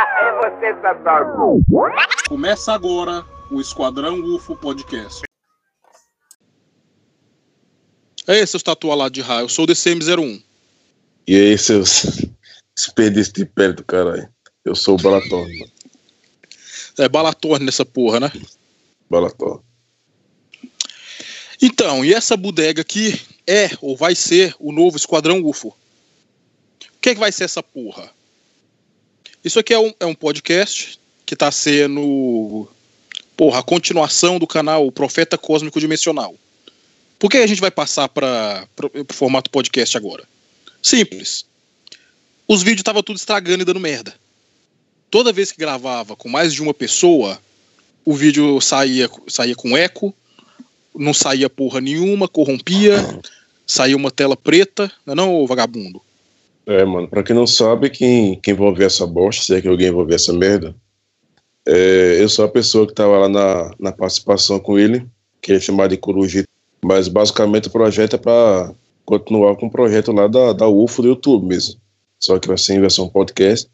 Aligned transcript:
É 0.00 0.50
você, 0.50 0.80
Satanás. 0.80 1.26
Começa 2.28 2.72
agora 2.72 3.24
o 3.50 3.60
Esquadrão 3.60 4.20
UFO 4.20 4.56
Podcast. 4.56 5.22
É 8.26 8.38
esse, 8.38 8.52
seus 8.52 8.62
tatuados 8.62 9.12
de 9.12 9.20
raio. 9.20 9.44
Eu 9.44 9.48
sou 9.48 9.64
o 9.64 9.68
DCM01. 9.68 10.42
E 11.26 11.36
aí, 11.36 11.58
seus 11.58 12.06
desperdícios 12.76 13.32
de 13.32 13.44
pele 13.44 13.74
do 13.74 13.84
caralho. 13.84 14.28
Eu 14.64 14.74
sou 14.74 14.94
o 14.94 15.02
Balatorne. 15.02 15.72
É 16.98 17.08
Balatorne 17.08 17.66
nessa 17.66 17.84
porra, 17.84 18.20
né? 18.20 18.32
Balatorne. 19.08 19.62
Então, 21.62 22.04
e 22.04 22.14
essa 22.14 22.36
bodega 22.36 22.80
aqui 22.80 23.20
é 23.46 23.70
ou 23.80 23.96
vai 23.96 24.14
ser 24.14 24.54
o 24.58 24.72
novo 24.72 24.96
Esquadrão 24.96 25.44
UFO? 25.44 25.68
O 25.68 25.76
que, 27.00 27.10
é 27.10 27.14
que 27.14 27.20
vai 27.20 27.32
ser 27.32 27.44
essa 27.44 27.62
porra? 27.62 28.10
Isso 29.42 29.58
aqui 29.58 29.72
é 29.72 29.78
um, 29.78 29.92
é 29.98 30.04
um 30.04 30.14
podcast 30.14 31.00
que 31.24 31.32
está 31.32 31.50
sendo 31.50 32.68
porra, 33.34 33.60
a 33.60 33.62
continuação 33.62 34.38
do 34.38 34.46
canal 34.46 34.92
Profeta 34.92 35.38
Cósmico 35.38 35.80
Dimensional. 35.80 36.34
Por 37.18 37.30
que 37.30 37.38
a 37.38 37.46
gente 37.46 37.60
vai 37.60 37.70
passar 37.70 38.06
para 38.10 38.68
o 39.08 39.14
formato 39.14 39.48
podcast 39.48 39.96
agora? 39.96 40.24
Simples. 40.82 41.46
Os 42.46 42.62
vídeos 42.62 42.80
estavam 42.80 43.02
tudo 43.02 43.16
estragando 43.16 43.62
e 43.62 43.64
dando 43.64 43.80
merda. 43.80 44.14
Toda 45.10 45.32
vez 45.32 45.50
que 45.50 45.58
gravava 45.58 46.14
com 46.14 46.28
mais 46.28 46.52
de 46.52 46.62
uma 46.62 46.74
pessoa, 46.74 47.40
o 48.04 48.14
vídeo 48.14 48.60
saía, 48.60 49.08
saía 49.26 49.54
com 49.54 49.74
eco, 49.74 50.14
não 50.94 51.14
saía 51.14 51.48
porra 51.48 51.80
nenhuma, 51.80 52.28
corrompia, 52.28 53.20
saía 53.66 53.96
uma 53.96 54.10
tela 54.10 54.36
preta, 54.36 54.92
não 55.06 55.12
é 55.12 55.16
não, 55.16 55.46
vagabundo? 55.46 56.02
É, 56.70 56.84
mano, 56.84 57.08
pra 57.08 57.24
quem 57.24 57.34
não 57.34 57.48
sabe, 57.48 57.90
quem, 57.90 58.36
quem 58.36 58.58
ouvir 58.60 58.84
essa 58.84 59.04
bosta, 59.04 59.42
se 59.42 59.52
é 59.52 59.60
que 59.60 59.66
alguém 59.66 59.90
ouvir 59.90 60.14
essa 60.14 60.32
merda, 60.32 60.72
é, 61.66 62.18
eu 62.20 62.28
sou 62.28 62.44
a 62.44 62.48
pessoa 62.48 62.86
que 62.86 62.94
tava 62.94 63.18
lá 63.18 63.28
na, 63.28 63.74
na 63.76 63.90
participação 63.90 64.60
com 64.60 64.78
ele, 64.78 65.04
que 65.42 65.52
é 65.52 65.58
chamado 65.58 65.90
de 65.90 65.96
Corujito, 65.96 66.48
mas 66.80 67.08
basicamente 67.08 67.66
o 67.66 67.72
projeto 67.72 68.14
é 68.14 68.18
pra 68.18 68.72
continuar 69.04 69.56
com 69.56 69.66
o 69.66 69.70
projeto 69.70 70.12
lá 70.12 70.28
da, 70.28 70.52
da 70.52 70.68
UFO 70.68 71.02
do 71.02 71.08
YouTube 71.08 71.44
mesmo. 71.44 71.74
Só 72.20 72.38
que 72.38 72.46
vai 72.46 72.56
ser 72.56 72.74
em 72.74 72.80
versão 72.80 73.08
podcast, 73.08 73.68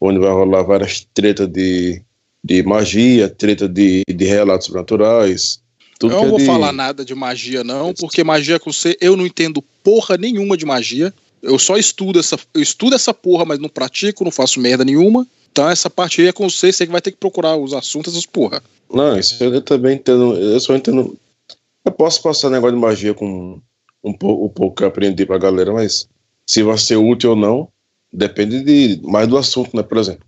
onde 0.00 0.18
vai 0.18 0.32
rolar 0.32 0.64
várias 0.64 1.06
tretas 1.14 1.46
de, 1.46 2.02
de 2.42 2.60
magia, 2.64 3.28
treta 3.28 3.68
de, 3.68 4.02
de 4.08 4.24
relatos 4.24 4.66
sobrenaturais, 4.66 5.62
tudo 5.96 6.14
eu 6.14 6.22
não 6.22 6.30
vou 6.30 6.38
de... 6.40 6.46
falar 6.46 6.72
nada 6.72 7.04
de 7.04 7.14
magia, 7.14 7.62
não, 7.62 7.94
porque 7.94 8.24
magia 8.24 8.58
com 8.58 8.72
você, 8.72 8.96
eu 9.00 9.16
não 9.16 9.24
entendo 9.24 9.62
porra 9.84 10.16
nenhuma 10.16 10.56
de 10.56 10.66
magia. 10.66 11.14
Eu 11.42 11.58
só 11.58 11.76
estudo 11.76 12.20
essa, 12.20 12.38
eu 12.54 12.62
estudo 12.62 12.94
essa 12.94 13.12
porra, 13.12 13.44
mas 13.44 13.58
não 13.58 13.68
pratico, 13.68 14.24
não 14.24 14.30
faço 14.30 14.60
merda 14.60 14.84
nenhuma. 14.84 15.26
Então 15.50 15.68
essa 15.68 15.90
parte 15.90 16.20
aí 16.20 16.28
é 16.28 16.32
com 16.32 16.48
você, 16.48 16.72
você 16.72 16.86
que 16.86 16.92
vai 16.92 17.00
ter 17.00 17.10
que 17.10 17.18
procurar 17.18 17.56
os 17.56 17.74
assuntos, 17.74 18.12
essas 18.12 18.26
porra. 18.26 18.62
Não, 18.92 19.18
isso 19.18 19.42
eu 19.42 19.60
também 19.60 19.96
entendo. 19.96 20.36
Eu 20.36 20.60
só 20.60 20.74
entendo. 20.76 21.18
Eu 21.84 21.92
posso 21.92 22.22
passar 22.22 22.48
negócio 22.50 22.76
de 22.76 22.80
magia 22.80 23.12
com 23.12 23.60
um 24.02 24.12
pouco, 24.12 24.46
um 24.46 24.48
pouco 24.48 24.76
que 24.76 24.82
eu 24.84 24.88
aprendi 24.88 25.26
pra 25.26 25.38
galera, 25.38 25.72
mas 25.72 26.08
se 26.46 26.62
vai 26.62 26.76
ser 26.78 26.96
útil 26.96 27.30
ou 27.30 27.36
não, 27.36 27.68
depende 28.12 28.62
de 28.62 29.00
mais 29.02 29.28
do 29.28 29.36
assunto, 29.36 29.76
né? 29.76 29.82
Por 29.82 29.98
exemplo, 29.98 30.26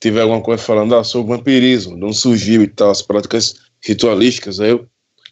tiver 0.00 0.22
alguma 0.22 0.40
coisa 0.40 0.62
falando 0.62 0.94
ah, 0.94 1.04
sobre 1.04 1.34
vampirismo, 1.34 1.96
não 1.96 2.12
surgiu 2.12 2.62
e 2.62 2.68
tal, 2.68 2.90
as 2.90 3.02
práticas 3.02 3.54
ritualísticas, 3.82 4.60
aí 4.60 4.70
eu 4.70 4.86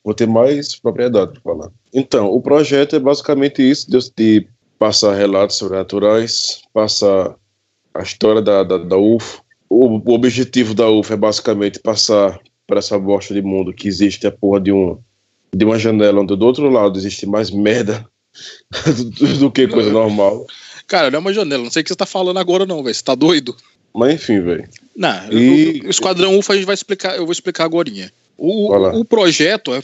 vou 0.05 0.15
ter 0.15 0.27
mais 0.27 0.79
propriedade 0.79 1.33
para 1.33 1.43
falar. 1.43 1.71
Então, 1.93 2.27
o 2.27 2.41
projeto 2.41 2.97
é 2.97 2.99
basicamente 2.99 3.63
isso, 3.63 3.91
de, 3.91 3.99
de 4.17 4.49
passar 4.85 5.15
relatos 5.15 5.57
sobrenaturais, 5.57 6.61
passar 6.71 7.35
a 7.95 8.03
história 8.03 8.43
da, 8.43 8.63
da, 8.63 8.77
da 8.77 8.99
UFO. 8.99 9.43
O, 9.67 9.97
o, 9.97 10.13
objetivo 10.13 10.75
da 10.75 10.91
UFO 10.91 11.15
é 11.15 11.17
basicamente 11.17 11.81
passar 11.81 12.39
para 12.67 12.81
essa 12.81 12.99
bosta 12.99 13.33
de 13.33 13.41
mundo 13.41 13.73
que 13.73 13.89
existe 13.89 14.27
a 14.27 14.31
porra 14.31 14.61
de, 14.61 14.71
um, 14.71 14.99
de 15.57 15.65
uma 15.65 15.79
janela 15.79 16.21
onde 16.21 16.37
do 16.37 16.45
outro 16.45 16.69
lado 16.69 16.99
existe 16.99 17.25
mais 17.25 17.51
merda 17.51 18.07
do, 19.19 19.39
do 19.39 19.51
que 19.51 19.67
coisa 19.67 19.91
normal. 19.91 20.47
Cara, 20.87 21.11
não 21.11 21.17
é 21.17 21.21
uma 21.21 21.33
janela, 21.33 21.65
não 21.65 21.71
sei 21.71 21.81
o 21.81 21.85
que 21.85 21.89
você 21.89 21.97
tá 21.97 22.05
falando 22.05 22.39
agora 22.39 22.67
não, 22.67 22.83
velho, 22.83 22.95
você 22.95 23.03
tá 23.03 23.15
doido? 23.15 23.57
Mas 23.95 24.17
enfim, 24.17 24.43
velho. 24.43 24.69
Não, 24.95 25.33
e... 25.33 25.81
o, 25.81 25.87
o 25.87 25.91
Esquadrão 25.91 26.39
UFO 26.39 26.53
a 26.53 26.57
gente 26.57 26.67
vai 26.67 26.75
explicar, 26.75 27.17
eu 27.17 27.25
vou 27.25 27.33
explicar 27.33 27.65
agora. 27.65 27.91
O, 28.37 28.99
o 28.99 29.05
projeto 29.05 29.73
é 29.73 29.83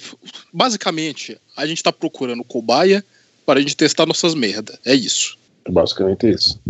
basicamente 0.53 1.39
a 1.57 1.65
gente 1.65 1.79
está 1.79 1.91
procurando 1.91 2.45
cobaia 2.45 3.03
para 3.45 3.59
a 3.59 3.63
gente 3.63 3.77
testar 3.77 4.07
nossas 4.07 4.35
merda. 4.35 4.79
É 4.85 4.95
isso. 4.95 5.39
É 5.65 5.71
basicamente 5.71 6.29
isso. 6.29 6.61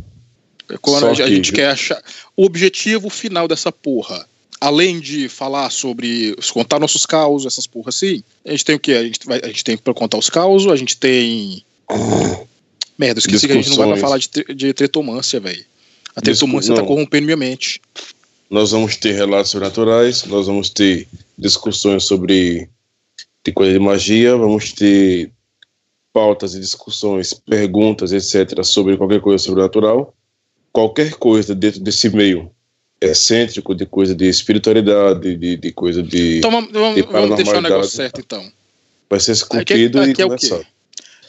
É 0.69 0.77
quando 0.79 1.07
a, 1.07 1.15
que... 1.15 1.23
a 1.23 1.29
gente 1.29 1.53
quer 1.53 1.71
achar. 1.71 2.03
O 2.37 2.45
objetivo 2.45 3.11
final 3.11 3.49
dessa 3.49 3.73
porra, 3.73 4.27
além 4.61 5.01
de 5.01 5.29
falar 5.29 5.71
sobre. 5.71 6.37
contar 6.53 6.79
nossos 6.79 7.07
causos, 7.07 7.53
essas 7.53 7.67
porras 7.67 7.97
assim, 7.97 8.23
a 8.45 8.51
gente 8.51 8.65
tem 8.65 8.75
o 8.75 8.81
quê? 8.81 8.93
A 8.93 9.03
gente, 9.03 9.27
vai, 9.27 9.41
a 9.43 9.47
gente 9.49 9.65
tem 9.65 9.77
para 9.77 9.95
contar 9.95 10.19
os 10.19 10.31
causos, 10.31 10.71
a 10.71 10.77
gente 10.77 10.97
tem. 10.97 11.65
Merda, 12.99 13.19
eu 13.19 13.21
esqueci 13.21 13.47
que 13.47 13.53
a 13.53 13.57
gente 13.57 13.71
não 13.71 13.77
vai 13.89 13.99
falar 13.99 14.19
de, 14.19 14.29
de 14.55 14.75
tretomância, 14.75 15.41
velho. 15.41 15.65
A 16.15 16.21
tretomância 16.21 16.73
está 16.73 16.85
corrompendo 16.85 17.25
minha 17.25 17.37
mente. 17.37 17.81
Nós 18.51 18.73
vamos 18.73 18.97
ter 18.97 19.13
relatos 19.13 19.53
sobrenaturais, 19.53 20.25
nós 20.25 20.47
vamos 20.47 20.69
ter 20.69 21.09
discussões 21.39 22.05
sobre 22.05 22.69
de 23.43 23.53
coisa 23.53 23.73
de 23.73 23.79
magia, 23.79 24.37
vamos 24.37 24.73
ter 24.73 25.31
pautas 26.13 26.55
e 26.55 26.61
discussões, 26.61 27.33
perguntas, 27.35 28.13
etc., 28.13 28.63
sobre 28.65 28.97
qualquer 28.97 29.21
coisa 29.21 29.43
sobrenatural. 29.43 30.15
Qualquer 30.73 31.15
coisa 31.15 31.55
dentro 31.55 31.81
desse 31.81 32.09
meio 32.11 32.51
excêntrico, 33.01 33.75
de 33.75 33.87
coisa 33.87 34.15
de 34.15 34.29
espiritualidade, 34.29 35.35
de, 35.37 35.57
de 35.57 35.73
coisa 35.73 36.03
de. 36.03 36.39
Então 36.39 36.51
vamos, 36.51 36.71
vamos, 36.71 37.03
vamos 37.07 37.37
deixar 37.37 37.59
o 37.59 37.63
negócio 37.63 37.91
certo, 37.91 38.21
então. 38.21 38.53
Vai 39.09 39.19
ser 39.19 39.33
esculpido 39.33 40.01
aqui, 40.01 40.11
aqui 40.11 40.21
e 40.21 40.23
é 40.23 40.27
começar. 40.27 40.57
É 40.57 40.63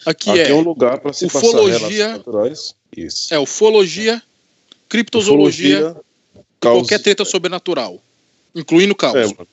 aqui, 0.06 0.30
aqui 0.30 0.40
é, 0.40 0.50
é, 0.50 0.54
um 0.54 0.62
lugar 0.62 1.00
para 1.00 1.14
se 1.14 1.26
ufologia, 1.26 1.80
passar 1.80 2.18
naturais. 2.18 2.76
Isso. 2.96 3.34
É 3.34 3.40
ufologia, 3.40 4.22
criptozoologia, 4.90 5.80
ufologia, 5.80 6.02
qualquer 6.60 7.00
treta 7.00 7.26
sobrenatural, 7.26 8.00
incluindo 8.54 8.94
caos. 8.94 9.32
É, 9.32 9.46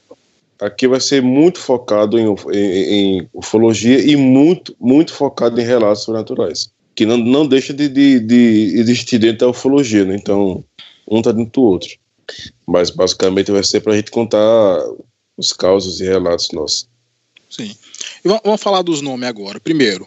aqui 0.61 0.89
vai 0.89 1.01
ser 1.01 1.23
muito 1.23 1.59
focado 1.59 2.19
em, 2.19 2.27
em, 2.53 3.19
em, 3.19 3.29
ufologia 3.33 4.01
e 4.01 4.17
muito, 4.17 4.75
muito 4.81 5.13
focado 5.13 5.61
em 5.61 5.65
relatos 5.65 6.03
sobrenaturais, 6.03 6.71
que 6.95 7.07
não, 7.07 7.17
não 7.17 7.47
deixa 7.47 7.73
de, 7.73 7.89
de, 7.89 8.21
de 8.21 8.73
existir 8.75 9.19
dentro 9.19 9.39
da 9.39 9.49
ufologia, 9.49 10.05
né? 10.05 10.17
Então, 10.17 10.65
um 11.09 11.19
está 11.19 11.33
dentro 11.33 11.53
do 11.53 11.63
outro. 11.63 11.91
Mas 12.67 12.91
basicamente 12.91 13.51
vai 13.51 13.65
ser 13.65 13.81
para 13.81 13.95
a 13.95 13.97
gente 13.97 14.11
contar 14.11 14.85
os 15.37 15.53
causos 15.53 16.01
e 16.01 16.05
relatos 16.05 16.51
nossos. 16.53 16.89
Sim. 17.49 17.75
E 18.25 18.29
vamos 18.29 18.61
falar 18.61 18.83
dos 18.83 19.01
nomes 19.01 19.29
agora. 19.29 19.59
Primeiro, 19.59 20.07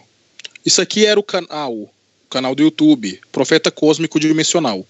isso 0.64 0.80
aqui 0.80 1.04
era 1.04 1.18
o 1.18 1.22
canal, 1.24 1.72
o 1.72 1.90
canal 2.30 2.54
do 2.54 2.62
YouTube, 2.62 3.20
Profeta 3.32 3.70
Cósmico 3.70 4.20
Dimensional. 4.20 4.86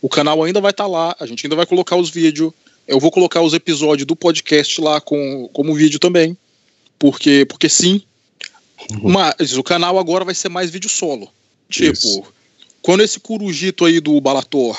O 0.00 0.08
canal 0.08 0.44
ainda 0.44 0.60
vai 0.60 0.70
estar 0.70 0.84
tá 0.84 0.88
lá, 0.90 1.16
a 1.18 1.26
gente 1.26 1.44
ainda 1.46 1.56
vai 1.56 1.66
colocar 1.66 1.96
os 1.96 2.10
vídeos 2.10 2.52
eu 2.86 3.00
vou 3.00 3.10
colocar 3.10 3.42
os 3.42 3.52
episódios 3.52 4.06
do 4.06 4.14
podcast 4.14 4.80
lá 4.80 5.00
com, 5.00 5.48
como 5.52 5.74
vídeo 5.74 5.98
também. 5.98 6.36
Porque, 6.98 7.44
porque 7.46 7.68
sim. 7.68 8.02
Uhum. 8.90 9.10
Mas 9.10 9.56
o 9.56 9.62
canal 9.62 9.98
agora 9.98 10.24
vai 10.24 10.34
ser 10.34 10.48
mais 10.48 10.70
vídeo 10.70 10.88
solo. 10.88 11.28
Tipo, 11.68 11.92
Isso. 11.92 12.22
quando 12.80 13.02
esse 13.02 13.18
curujito 13.18 13.84
aí 13.84 14.00
do 14.00 14.20
Balator 14.20 14.78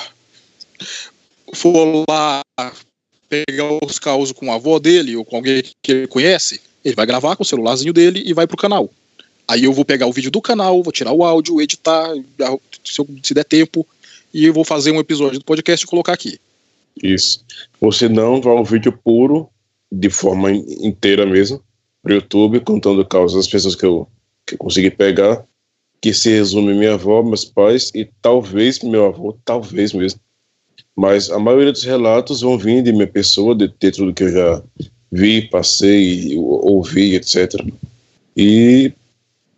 for 1.53 2.05
lá 2.09 2.41
pegar 3.29 3.77
os 3.83 3.99
causos 3.99 4.31
com 4.31 4.51
a 4.51 4.55
avó 4.55 4.79
dele 4.79 5.15
ou 5.15 5.25
com 5.25 5.35
alguém 5.35 5.63
que 5.81 5.91
ele 5.91 6.07
conhece, 6.07 6.61
ele 6.83 6.95
vai 6.95 7.05
gravar 7.05 7.35
com 7.35 7.43
o 7.43 7.45
celularzinho 7.45 7.91
dele 7.91 8.23
e 8.25 8.33
vai 8.33 8.47
pro 8.47 8.55
canal. 8.55 8.89
Aí 9.47 9.63
eu 9.63 9.73
vou 9.73 9.85
pegar 9.85 10.07
o 10.07 10.13
vídeo 10.13 10.31
do 10.31 10.41
canal, 10.41 10.81
vou 10.81 10.91
tirar 10.91 11.11
o 11.11 11.23
áudio, 11.23 11.61
editar, 11.61 12.09
se, 12.83 12.99
eu, 12.99 13.07
se 13.23 13.33
der 13.33 13.45
tempo, 13.45 13.85
e 14.33 14.45
eu 14.45 14.53
vou 14.53 14.63
fazer 14.63 14.91
um 14.91 14.99
episódio 14.99 15.39
do 15.39 15.45
podcast 15.45 15.85
e 15.85 15.89
colocar 15.89 16.13
aqui. 16.13 16.39
Isso. 17.03 17.43
Você 17.79 18.09
não 18.09 18.41
vai 18.41 18.53
um 18.53 18.63
vídeo 18.63 18.91
puro, 18.91 19.49
de 19.91 20.09
forma 20.09 20.51
inteira 20.51 21.25
mesmo, 21.25 21.61
para 22.01 22.11
o 22.11 22.15
YouTube, 22.15 22.59
contando 22.61 23.05
causas 23.05 23.37
das 23.37 23.47
pessoas 23.47 23.75
que 23.75 23.85
eu, 23.85 24.07
que 24.45 24.55
eu 24.55 24.57
consegui 24.57 24.91
pegar, 24.91 25.45
que 26.01 26.13
se 26.13 26.29
resume 26.29 26.73
minha 26.73 26.93
avó, 26.93 27.23
meus 27.23 27.45
pais 27.45 27.91
e 27.93 28.07
talvez 28.21 28.79
meu 28.81 29.05
avô, 29.05 29.37
talvez 29.43 29.93
mesmo. 29.93 30.19
Mas 30.95 31.29
a 31.29 31.39
maioria 31.39 31.71
dos 31.71 31.83
relatos 31.83 32.41
vão 32.41 32.57
vir 32.57 32.81
de 32.81 32.91
minha 32.91 33.07
pessoa, 33.07 33.55
de 33.55 33.67
tudo 33.69 34.13
que 34.13 34.23
eu 34.23 34.31
já 34.31 34.63
vi, 35.11 35.47
passei, 35.49 36.35
ouvi, 36.37 37.15
etc. 37.15 37.53
E, 38.35 38.91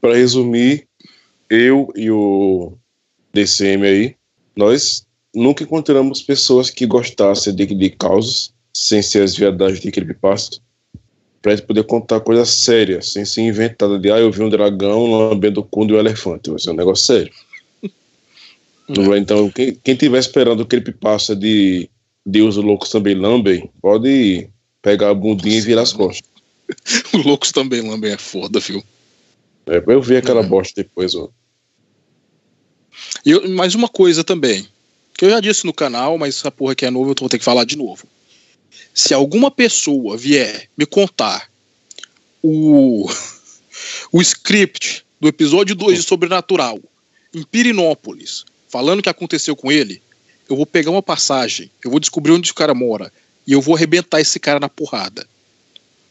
para 0.02 0.16
resumir, 0.16 0.88
eu 1.50 1.92
e 1.96 2.12
o 2.12 2.74
DCM 3.34 3.86
aí, 3.86 4.16
nós 4.56 5.06
nunca 5.34 5.64
encontramos 5.64 6.22
pessoas 6.22 6.70
que 6.70 6.86
gostassem 6.86 7.54
de, 7.54 7.66
de 7.66 7.90
causas, 7.90 8.54
sem 8.74 9.02
ser 9.02 9.24
as 9.24 9.36
viadagens 9.36 9.82
de 9.82 9.92
creepypasta, 9.92 10.58
pra 11.42 11.56
gente 11.56 11.66
poder 11.66 11.84
contar 11.84 12.20
coisas 12.20 12.50
sérias, 12.50 13.14
sem 13.14 13.26
ser 13.26 13.42
inventada 13.42 13.98
de, 13.98 14.12
ah, 14.12 14.20
eu 14.20 14.32
vi 14.32 14.44
um 14.44 14.50
dragão 14.50 15.12
lambendo 15.12 15.62
o 15.62 15.64
cu 15.64 15.86
do 15.86 15.98
elefante. 15.98 16.50
Vai 16.50 16.60
ser 16.60 16.72
um 16.72 16.76
negócio 16.76 17.06
sério. 17.06 17.34
É. 18.90 19.18
Então, 19.20 19.52
quem, 19.52 19.76
quem 19.76 19.96
tiver 19.96 20.18
esperando 20.18 20.62
o 20.62 20.66
creepypasta 20.66 21.36
de 21.36 21.88
Deus 22.26 22.56
loucos 22.56 22.90
também 22.90 23.14
lambem, 23.14 23.70
pode 23.80 24.50
pegar 24.82 25.12
a 25.12 25.14
bundinha 25.14 25.60
e 25.60 25.62
virar 25.62 25.84
as 25.84 25.94
costas. 25.94 26.28
Os 27.14 27.24
loucos 27.24 27.52
também 27.52 27.88
lambem 27.88 28.14
é 28.14 28.18
foda, 28.18 28.60
viu? 28.60 28.84
É, 29.68 29.84
eu 29.86 30.02
vi 30.02 30.18
aquela 30.18 30.42
é. 30.42 30.48
bosta 30.48 30.82
depois, 30.82 31.14
ó. 31.14 31.30
E 33.24 33.48
mais 33.50 33.76
uma 33.76 33.88
coisa 33.88 34.24
também, 34.24 34.68
que 35.20 35.26
eu 35.26 35.30
já 35.30 35.42
disse 35.42 35.66
no 35.66 35.74
canal, 35.74 36.18
mas 36.18 36.38
essa 36.38 36.50
porra 36.50 36.72
aqui 36.72 36.86
é 36.86 36.90
nova, 36.90 37.12
eu 37.12 37.16
vou 37.20 37.28
ter 37.28 37.38
que 37.38 37.44
falar 37.44 37.66
de 37.66 37.76
novo. 37.76 38.08
Se 38.94 39.14
alguma 39.14 39.52
pessoa 39.52 40.16
vier 40.16 40.70
me 40.78 40.86
contar 40.86 41.50
o, 42.42 43.06
o 44.14 44.22
script 44.22 45.06
do 45.20 45.28
episódio 45.28 45.76
2 45.76 45.98
de 45.98 46.04
Sobrenatural 46.06 46.80
em 47.36 47.44
Pirinópolis, 47.44 48.46
falando 48.70 49.00
o 49.00 49.04
que 49.04 49.10
aconteceu 49.10 49.58
com 49.58 49.70
ele, 49.70 50.02
eu 50.50 50.56
vou 50.56 50.66
pegar 50.66 50.92
uma 50.92 51.04
passagem, 51.04 51.70
eu 51.84 51.92
vou 51.92 52.00
descobrir 52.00 52.32
onde 52.32 52.50
o 52.50 52.56
cara 52.56 52.74
mora 52.74 53.12
e 53.46 53.52
eu 53.52 53.60
vou 53.60 53.76
arrebentar 53.76 54.22
esse 54.22 54.40
cara 54.40 54.58
na 54.58 54.70
porrada. 54.70 55.28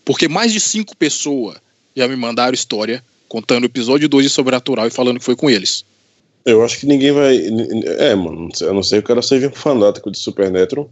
Porque 0.05 0.29
mais 0.29 0.53
de 0.53 0.61
cinco 0.61 0.95
pessoas 0.95 1.57
já 1.97 2.07
me 2.07 2.15
mandaram 2.15 2.53
história 2.53 3.03
contando 3.27 3.63
o 3.63 3.69
episódio 3.69 4.07
2 4.07 4.27
de 4.27 4.31
Sobrenatural 4.31 4.87
e 4.87 4.91
falando 4.91 5.19
que 5.19 5.25
foi 5.25 5.35
com 5.35 5.49
eles. 5.49 5.83
Eu 6.49 6.65
acho 6.65 6.81
que 6.81 6.87
ninguém 6.87 7.13
vai. 7.13 7.37
É, 7.99 8.15
mano, 8.15 8.49
a 8.63 8.73
não 8.73 8.83
ser 8.83 8.97
que 8.97 9.05
o 9.05 9.09
cara 9.09 9.21
seja 9.21 9.49
um 9.49 9.53
fanático 9.53 10.11
de 10.11 10.19
Supernatural, 10.19 10.91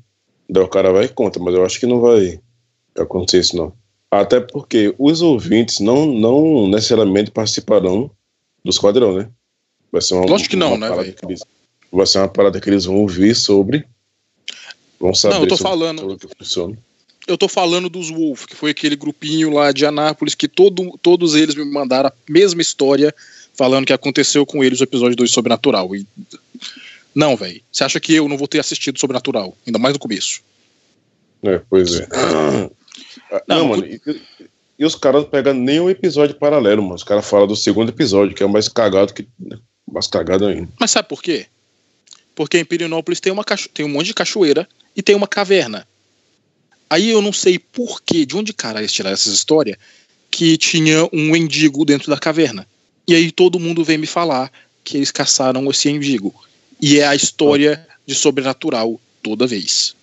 daí 0.51 0.63
o 0.63 0.69
cara 0.69 0.93
vai 0.93 1.07
e 1.07 1.09
conta, 1.09 1.41
mas 1.41 1.55
eu 1.55 1.65
acho 1.65 1.81
que 1.81 1.87
não 1.87 1.99
vai 1.99 2.39
acontecer 2.95 3.41
isso, 3.41 3.57
não. 3.57 3.73
Até 4.11 4.39
porque 4.39 4.95
os 4.99 5.23
ouvintes 5.23 5.81
não, 5.81 6.05
não 6.05 6.69
necessariamente 6.69 7.31
participarão 7.31 8.11
do 8.63 8.71
esquadrão, 8.71 9.17
né? 9.17 9.31
Vai 9.91 10.03
ser 10.03 10.15
uma, 10.15 10.27
Lógico 10.27 10.51
que 10.51 10.57
não, 10.57 10.77
né? 10.77 10.89
Eles, 11.27 11.43
vai 11.91 12.07
ser 12.07 12.19
uma 12.19 12.29
parada 12.29 12.61
que 12.61 12.69
eles 12.69 12.85
vão 12.85 12.97
ouvir 12.97 13.35
sobre. 13.35 13.87
Vão 15.01 15.15
saber 15.15 15.37
não, 15.37 15.43
eu 15.43 15.49
tô 15.49 15.57
falando. 15.57 16.19
Que 16.19 16.29
funciona. 16.37 16.77
Eu 17.27 17.39
tô 17.39 17.49
falando 17.49 17.89
dos 17.89 18.11
Wolf, 18.11 18.45
que 18.45 18.55
foi 18.55 18.73
aquele 18.73 18.95
grupinho 18.95 19.51
lá 19.51 19.73
de 19.73 19.87
Anápolis 19.87 20.35
que 20.35 20.47
todo, 20.47 20.99
todos 21.01 21.35
eles 21.35 21.55
me 21.55 21.65
mandaram 21.65 22.11
a 22.11 22.13
mesma 22.29 22.61
história 22.61 23.13
falando 23.57 23.87
que 23.87 23.93
aconteceu 23.93 24.45
com 24.45 24.63
eles 24.63 24.81
o 24.81 24.85
episódio 24.85 25.17
2 25.17 25.31
Sobrenatural. 25.31 25.95
E... 25.95 26.07
Não, 27.15 27.37
velho. 27.37 27.61
Você 27.73 27.85
acha 27.85 27.99
que 27.99 28.15
eu 28.15 28.29
não 28.29 28.37
vou 28.37 28.47
ter 28.47 28.61
assistido 28.61 29.01
Sobrenatural? 29.01 29.57
Ainda 29.67 29.79
mais 29.79 29.95
no 29.95 29.99
começo. 29.99 30.43
É, 31.43 31.61
pois 31.69 31.95
é. 31.95 32.09
Não, 33.49 33.59
não 33.59 33.69
mano. 33.69 33.87
E, 33.87 34.01
e, 34.79 34.85
os 34.85 34.95
caras 34.95 35.23
não 35.23 35.31
pegam 35.31 35.55
nem 35.55 35.81
um 35.81 35.91
episódio 35.91 36.37
paralelo, 36.37 36.83
mano. 36.83 36.95
Os 36.95 37.03
caras 37.03 37.29
falam 37.29 37.47
do 37.47 37.57
segundo 37.57 37.89
episódio, 37.89 38.35
que 38.35 38.43
é 38.43 38.47
o 38.47 38.51
mais 38.51 38.69
cagado 38.69 39.13
que. 39.13 39.27
Mais 39.91 40.07
cagado 40.07 40.47
ainda. 40.47 40.69
Mas 40.79 40.91
sabe 40.91 41.09
por 41.09 41.23
quê? 41.23 41.47
Porque 42.35 42.59
em 42.59 42.65
Pirinópolis 42.65 43.21
tem, 43.21 43.33
uma 43.33 43.45
cacho... 43.45 43.69
tem 43.69 43.85
um 43.87 43.89
monte 43.89 44.07
de 44.07 44.15
cachoeira 44.15 44.69
e 44.95 45.03
tem 45.03 45.15
uma 45.15 45.27
caverna. 45.27 45.87
Aí 46.89 47.11
eu 47.11 47.23
não 47.23 47.33
sei 47.33 47.59
por 47.59 48.01
que, 48.03 48.25
de 48.27 48.37
onde 48.37 48.53
caralho 48.53 48.87
tiraram 48.87 49.15
essas 49.15 49.33
histórias, 49.33 49.77
que 50.31 50.57
tinha 50.57 51.09
um 51.13 51.31
mendigo 51.31 51.85
dentro 51.85 52.11
da 52.11 52.19
caverna. 52.19 52.67
E 53.09 53.15
aí 53.15 53.31
todo 53.31 53.61
mundo 53.61 53.85
vem 53.85 53.99
me 53.99 54.07
falar 54.07 54.51
que 54.83 54.97
eles 54.97 55.11
caçaram 55.11 55.69
esse 55.71 55.89
envigo. 55.89 56.35
E 56.81 56.99
é 56.99 57.07
a 57.07 57.15
história 57.15 57.87
de 58.07 58.15
sobrenatural 58.15 59.01
toda 59.23 59.47
vez. 59.47 59.95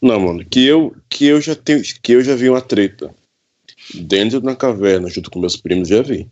Não, 0.00 0.20
mano, 0.20 0.44
que 0.44 0.64
eu 0.64 0.94
que 1.08 1.26
eu 1.26 1.40
já 1.40 1.54
tenho, 1.54 1.82
que 2.02 2.12
eu 2.12 2.22
já 2.22 2.34
vi 2.34 2.48
uma 2.48 2.60
treta 2.60 3.14
dentro 3.92 4.40
da 4.40 4.54
caverna 4.54 5.08
junto 5.08 5.30
com 5.30 5.40
meus 5.40 5.56
primos 5.56 5.88
já 5.88 6.02
vi. 6.02 6.28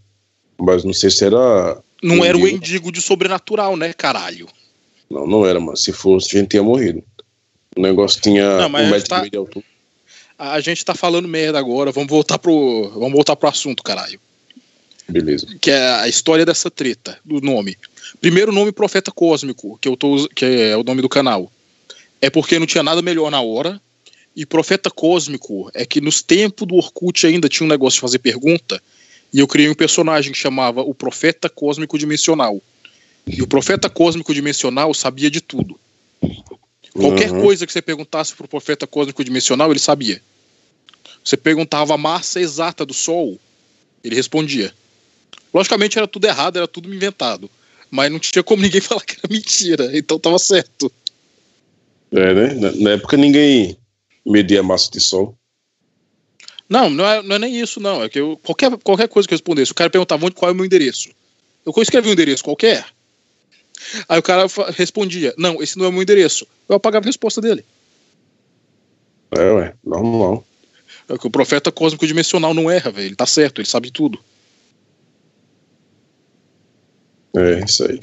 Mas 0.59 0.85
não 0.85 0.93
sei 0.93 1.11
se 1.11 1.25
era 1.25 1.81
Não 2.03 2.25
era 2.25 2.37
o 2.37 2.47
endigo 2.47 2.93
de 2.93 3.01
sobrenatural, 3.01 3.77
né, 3.77 3.93
caralho? 3.93 4.49
Não, 5.11 5.27
não 5.27 5.47
era, 5.47 5.61
mano. 5.61 5.77
Se 5.77 5.93
fosse, 5.93 6.37
a 6.37 6.41
gente 6.41 6.51
tinha 6.51 6.63
morrido. 6.63 7.03
O 7.77 7.81
negócio 7.81 8.21
tinha 8.21 8.57
não, 8.57 8.81
um 8.81 8.91
metro 8.91 9.09
tá... 9.09 9.19
e 9.19 9.21
meio 9.23 9.31
de 9.31 9.39
altura. 9.39 9.65
A 10.39 10.61
gente 10.61 10.85
tá 10.85 10.95
falando 10.95 11.29
merda 11.29 11.59
agora. 11.59 11.93
Vamos 11.93 12.11
voltar 12.11 12.39
pro, 12.39 12.91
vamos 12.95 13.13
voltar 13.13 13.37
pro 13.37 13.49
assunto, 13.49 13.83
caralho. 13.83 14.21
Beleza. 15.13 15.47
Que 15.61 15.71
é 15.71 15.91
a 15.91 16.09
história 16.09 16.45
dessa 16.45 16.71
treta, 16.71 17.19
do 17.25 17.41
nome. 17.41 17.77
Primeiro 18.21 18.53
nome 18.53 18.73
Profeta 18.73 19.11
Cósmico, 19.11 19.79
que, 19.81 19.89
eu 19.89 19.97
tô, 19.97 20.29
que 20.35 20.45
é 20.45 20.77
o 20.77 20.83
nome 20.83 21.03
do 21.03 21.09
canal. 21.09 21.51
É 22.21 22.31
porque 22.31 22.59
não 22.59 22.67
tinha 22.67 22.83
nada 22.83 23.03
melhor 23.03 23.31
na 23.31 23.41
hora. 23.41 23.81
E 24.35 24.47
Profeta 24.47 24.91
Cósmico 24.91 25.71
é 25.75 25.85
que 25.85 26.01
nos 26.01 26.23
tempos 26.23 26.67
do 26.67 26.77
Orkut 26.77 27.27
ainda 27.27 27.49
tinha 27.49 27.67
um 27.67 27.71
negócio 27.71 27.97
de 27.97 28.01
fazer 28.01 28.19
pergunta. 28.19 28.83
E 29.33 29.41
eu 29.41 29.47
criei 29.47 29.69
um 29.69 29.75
personagem 29.75 30.33
que 30.33 30.39
chamava 30.39 30.81
o 30.81 30.95
Profeta 30.95 31.49
Cósmico 31.49 31.99
Dimensional. 31.99 32.61
E 33.27 33.43
o 33.43 33.47
Profeta 33.47 33.91
Cósmico 33.91 34.33
Dimensional 34.33 34.93
sabia 34.95 35.31
de 35.31 35.41
tudo. 35.41 35.79
Qualquer 36.93 37.31
uhum. 37.33 37.43
coisa 37.43 37.67
que 37.67 37.73
você 37.73 37.81
perguntasse 37.81 38.35
pro 38.35 38.49
Profeta 38.49 38.87
Cósmico 38.87 39.25
Dimensional, 39.25 39.71
ele 39.71 39.79
sabia. 39.79 40.21
Você 41.25 41.37
perguntava 41.37 41.95
a 41.95 41.99
massa 41.99 42.41
exata 42.41 42.85
do 42.85 42.93
Sol, 42.93 43.39
ele 44.03 44.15
respondia. 44.15 44.75
Logicamente 45.53 45.99
era 45.99 46.09
tudo 46.09 46.25
errado, 46.25 46.57
era 46.57 46.69
tudo 46.69 46.93
inventado. 46.93 47.51
Mas 47.91 48.11
não 48.11 48.19
tinha 48.19 48.43
como 48.43 48.63
ninguém 48.63 48.81
falar 48.81 49.03
que 49.03 49.17
era 49.19 49.33
mentira, 49.33 49.91
então 49.97 50.19
tava 50.19 50.39
certo. 50.39 50.91
É, 52.11 52.35
né? 52.35 52.73
Na 52.77 52.91
época 52.93 53.17
ninguém 53.17 53.77
media 54.25 54.63
massa 54.63 54.91
de 54.91 55.01
sol. 55.01 55.37
Não, 56.69 56.89
não 56.89 57.07
é, 57.07 57.23
não 57.23 57.37
é 57.37 57.39
nem 57.39 57.61
isso, 57.61 57.81
não. 57.81 58.03
É 58.03 58.09
que 58.09 58.19
eu, 58.19 58.39
qualquer, 58.43 58.71
qualquer 58.79 59.09
coisa 59.09 59.29
que 59.29 59.35
eu 59.35 59.37
respondesse, 59.37 59.73
o 59.73 59.75
cara 59.75 59.91
perguntava 59.91 60.25
onde, 60.25 60.35
qual 60.35 60.49
é 60.49 60.53
o 60.53 60.55
meu 60.55 60.65
endereço. 60.65 61.11
Eu 61.67 61.73
escrevi 61.83 62.09
um 62.09 62.13
endereço 62.13 62.43
qualquer. 62.43 62.87
Aí 64.09 64.19
o 64.19 64.23
cara 64.23 64.47
respondia: 64.75 65.35
Não, 65.37 65.63
esse 65.63 65.77
não 65.77 65.85
é 65.85 65.89
o 65.89 65.93
meu 65.93 66.03
endereço. 66.03 66.47
Eu 66.69 66.77
apagava 66.77 67.05
a 67.05 67.09
resposta 67.09 67.41
dele. 67.41 67.65
É, 69.31 69.53
ué, 69.53 69.75
normal. 69.85 70.45
É 71.09 71.19
que 71.19 71.27
o 71.27 71.31
profeta 71.31 71.73
cósmico 71.73 72.07
dimensional 72.07 72.55
não 72.55 72.71
erra, 72.71 72.91
velho. 72.91 73.09
Ele 73.09 73.17
tá 73.17 73.27
certo, 73.27 73.61
ele 73.61 73.69
sabe 73.69 73.91
tudo. 73.91 74.19
É, 77.35 77.65
isso 77.65 77.85
aí. 77.85 78.01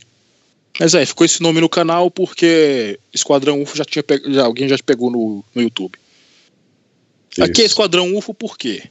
Mas 0.80 0.94
é, 0.94 1.06
ficou 1.06 1.26
esse 1.26 1.42
nome 1.42 1.60
no 1.60 1.68
canal 1.68 2.10
porque 2.10 2.98
Esquadrão 3.14 3.62
UFO 3.62 3.76
já 3.76 3.84
tinha 3.84 4.02
pego, 4.02 4.34
já, 4.34 4.46
alguém 4.46 4.68
já 4.68 4.78
pegou 4.78 5.12
no, 5.12 5.44
no 5.54 5.62
YouTube. 5.62 6.00
Isso. 7.32 7.44
Aqui 7.44 7.62
é 7.62 7.66
Esquadrão 7.66 8.16
UFO 8.16 8.34
por 8.34 8.58
quê? 8.58 8.84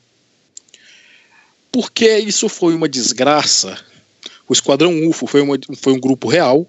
Porque 1.72 2.18
isso 2.18 2.48
foi 2.48 2.74
uma 2.74 2.88
desgraça. 2.88 3.78
O 4.48 4.52
Esquadrão 4.52 5.08
UFO 5.08 5.26
foi, 5.26 5.40
uma, 5.40 5.58
foi 5.76 5.92
um 5.92 6.00
grupo 6.00 6.28
real 6.28 6.66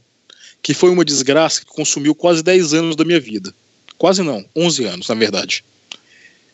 que 0.61 0.73
foi 0.73 0.89
uma 0.89 1.05
desgraça 1.05 1.61
que 1.61 1.67
consumiu 1.67 2.13
quase 2.13 2.43
10 2.43 2.73
anos 2.73 2.95
da 2.95 3.05
minha 3.05 3.19
vida. 3.19 3.53
Quase 3.97 4.23
não, 4.23 4.45
11 4.55 4.85
anos, 4.85 5.07
na 5.07 5.15
verdade. 5.15 5.63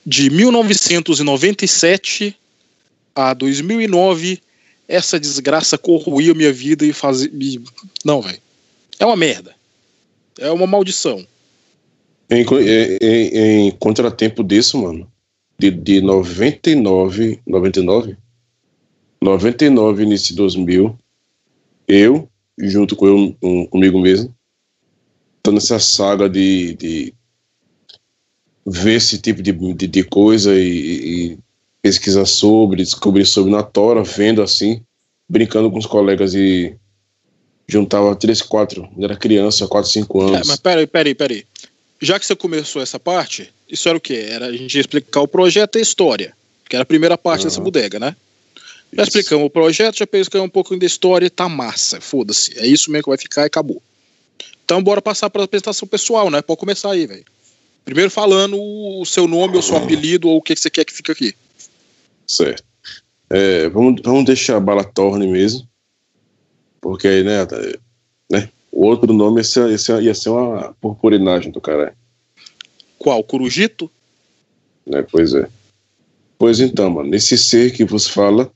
De 0.06 0.30
1997 0.30 2.38
a 3.16 3.34
2009 3.34 4.42
essa 4.88 5.20
desgraça 5.20 5.78
corroía 5.78 6.34
minha 6.34 6.54
vida 6.54 6.86
e 6.86 6.94
fazia. 6.94 7.30
Não, 8.04 8.22
velho. 8.22 8.40
É 9.00 9.06
uma 9.06 9.16
merda. 9.16 9.56
É 10.40 10.50
uma 10.52 10.68
maldição. 10.68 11.26
Em, 12.30 12.46
em, 13.02 13.68
em 13.68 13.72
contratempo 13.72 14.44
disso, 14.44 14.82
mano, 14.82 15.10
de, 15.58 15.72
de 15.72 16.02
99, 16.02 17.40
99? 17.46 18.18
99, 19.22 20.04
início 20.04 20.30
de 20.30 20.36
2000, 20.36 20.98
eu, 21.88 22.30
junto 22.60 22.96
com 22.96 23.08
eu, 23.08 23.36
um, 23.42 23.66
comigo 23.66 24.00
mesmo, 24.00 24.36
tô 25.42 25.52
nessa 25.52 25.80
saga 25.80 26.30
de, 26.30 26.74
de 26.76 27.14
ver 28.66 28.96
esse 28.96 29.18
tipo 29.20 29.42
de, 29.42 29.52
de, 29.52 29.88
de 29.88 30.04
coisa 30.04 30.54
e, 30.56 31.32
e 31.34 31.38
pesquisar 31.86 32.26
sobre, 32.26 32.82
descobrir 32.82 33.28
sobre 33.28 33.52
na 33.52 33.62
Tora, 33.62 34.04
vendo 34.04 34.42
assim, 34.42 34.82
brincando 35.30 35.70
com 35.70 35.78
os 35.78 35.86
colegas 35.86 36.34
e 36.34 36.76
juntava 37.68 38.16
três, 38.16 38.42
quatro, 38.42 38.90
era 39.00 39.16
criança, 39.16 39.68
quatro, 39.68 39.92
cinco 39.92 40.20
é, 40.20 40.26
anos. 40.26 40.48
É, 40.48 40.50
mas 40.50 40.60
peraí, 40.60 40.88
peraí, 40.88 41.14
peraí. 41.14 41.46
Já 42.02 42.20
que 42.20 42.26
você 42.26 42.36
começou 42.36 42.82
essa 42.82 43.00
parte, 43.00 43.54
isso 43.70 43.88
era 43.88 43.96
o 43.96 44.02
quê? 44.02 44.26
Era 44.28 44.48
a 44.48 44.52
gente 44.52 44.80
explicar 44.80 45.22
o 45.22 45.28
projeto 45.28 45.76
e 45.76 45.80
a 45.80 45.82
história, 45.84 46.34
que 46.68 46.76
era 46.76 46.82
a 46.82 46.88
primeira 46.88 47.20
parte 47.20 47.44
dessa 47.44 47.62
bodega, 47.62 48.00
né? 48.00 48.16
Já 48.92 49.04
isso. 49.04 49.10
explicamos 49.10 49.46
o 49.46 49.50
projeto, 49.52 50.00
já 50.00 50.06
explicamos 50.06 50.48
um 50.48 50.50
pouco 50.50 50.76
da 50.76 50.88
história 50.88 51.28
e 51.28 51.30
tá 51.30 51.48
massa, 51.48 52.02
foda-se. 52.02 52.58
É 52.58 52.66
isso 52.66 52.90
mesmo 52.90 53.04
que 53.04 53.10
vai 53.10 53.18
ficar 53.20 53.44
e 53.44 53.46
acabou. 53.46 53.80
Então 54.64 54.82
bora 54.82 55.04
passar 55.04 55.30
para 55.30 55.44
a 55.44 55.46
apresentação 55.46 55.88
pessoal, 55.88 56.32
né? 56.32 56.42
Pode 56.42 56.60
começar 56.60 56.90
aí, 56.90 57.06
velho. 57.06 57.26
Primeiro 57.84 58.10
falando 58.10 58.58
o 58.60 59.06
seu 59.06 59.28
nome, 59.28 59.56
ou 59.56 59.62
seu 59.62 59.78
apelido, 59.78 60.28
ou 60.28 60.38
o 60.38 60.42
que 60.42 60.56
você 60.56 60.72
quer 60.72 60.84
que 60.84 60.92
fique 60.92 61.12
aqui. 61.12 61.36
Certo. 62.28 62.64
É, 63.30 63.70
vamos, 63.70 64.02
vamos 64.04 64.26
deixar 64.26 64.58
a 64.58 64.60
bala 64.60 64.84
torne 64.84 65.28
mesmo. 65.28 65.68
Porque 66.82 67.08
aí, 67.08 67.24
né, 67.24 67.40
né? 68.30 68.50
O 68.72 68.86
outro 68.86 69.12
nome 69.14 69.40
ia 69.40 69.44
ser, 69.44 69.70
ia 69.70 69.78
ser, 69.78 70.04
ia 70.04 70.14
ser 70.14 70.30
uma 70.30 70.76
purpurinagem 70.80 71.52
do 71.52 71.62
cara. 71.62 71.96
Qual? 73.00 73.24
Corujito? 73.24 73.90
Né, 74.86 75.02
pois 75.10 75.34
é. 75.34 75.48
Pois 76.38 76.60
então, 76.60 76.90
mano, 76.90 77.16
esse 77.16 77.38
ser 77.38 77.72
que 77.72 77.86
vos 77.86 78.08
fala 78.08 78.52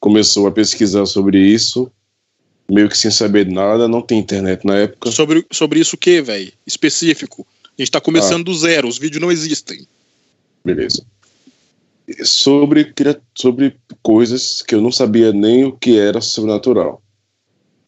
começou 0.00 0.46
a 0.46 0.52
pesquisar 0.52 1.06
sobre 1.06 1.38
isso, 1.38 1.90
meio 2.70 2.90
que 2.90 2.98
sem 2.98 3.10
saber 3.10 3.46
nada, 3.46 3.88
não 3.88 4.02
tem 4.02 4.18
internet 4.18 4.66
na 4.66 4.76
época. 4.76 5.10
Sobre, 5.10 5.46
sobre 5.50 5.80
isso 5.80 5.96
o 5.96 5.98
que, 5.98 6.20
velho? 6.20 6.52
Específico. 6.66 7.46
A 7.66 7.80
gente 7.80 7.90
tá 7.90 8.00
começando 8.00 8.42
ah. 8.42 8.44
do 8.44 8.54
zero, 8.54 8.86
os 8.86 8.98
vídeos 8.98 9.22
não 9.22 9.32
existem. 9.32 9.86
Beleza. 10.64 11.04
Sobre, 12.22 12.92
sobre 13.34 13.76
coisas 14.02 14.60
que 14.60 14.74
eu 14.74 14.80
não 14.80 14.92
sabia 14.92 15.32
nem 15.32 15.64
o 15.64 15.72
que 15.72 15.98
era 15.98 16.20
sobrenatural. 16.20 17.02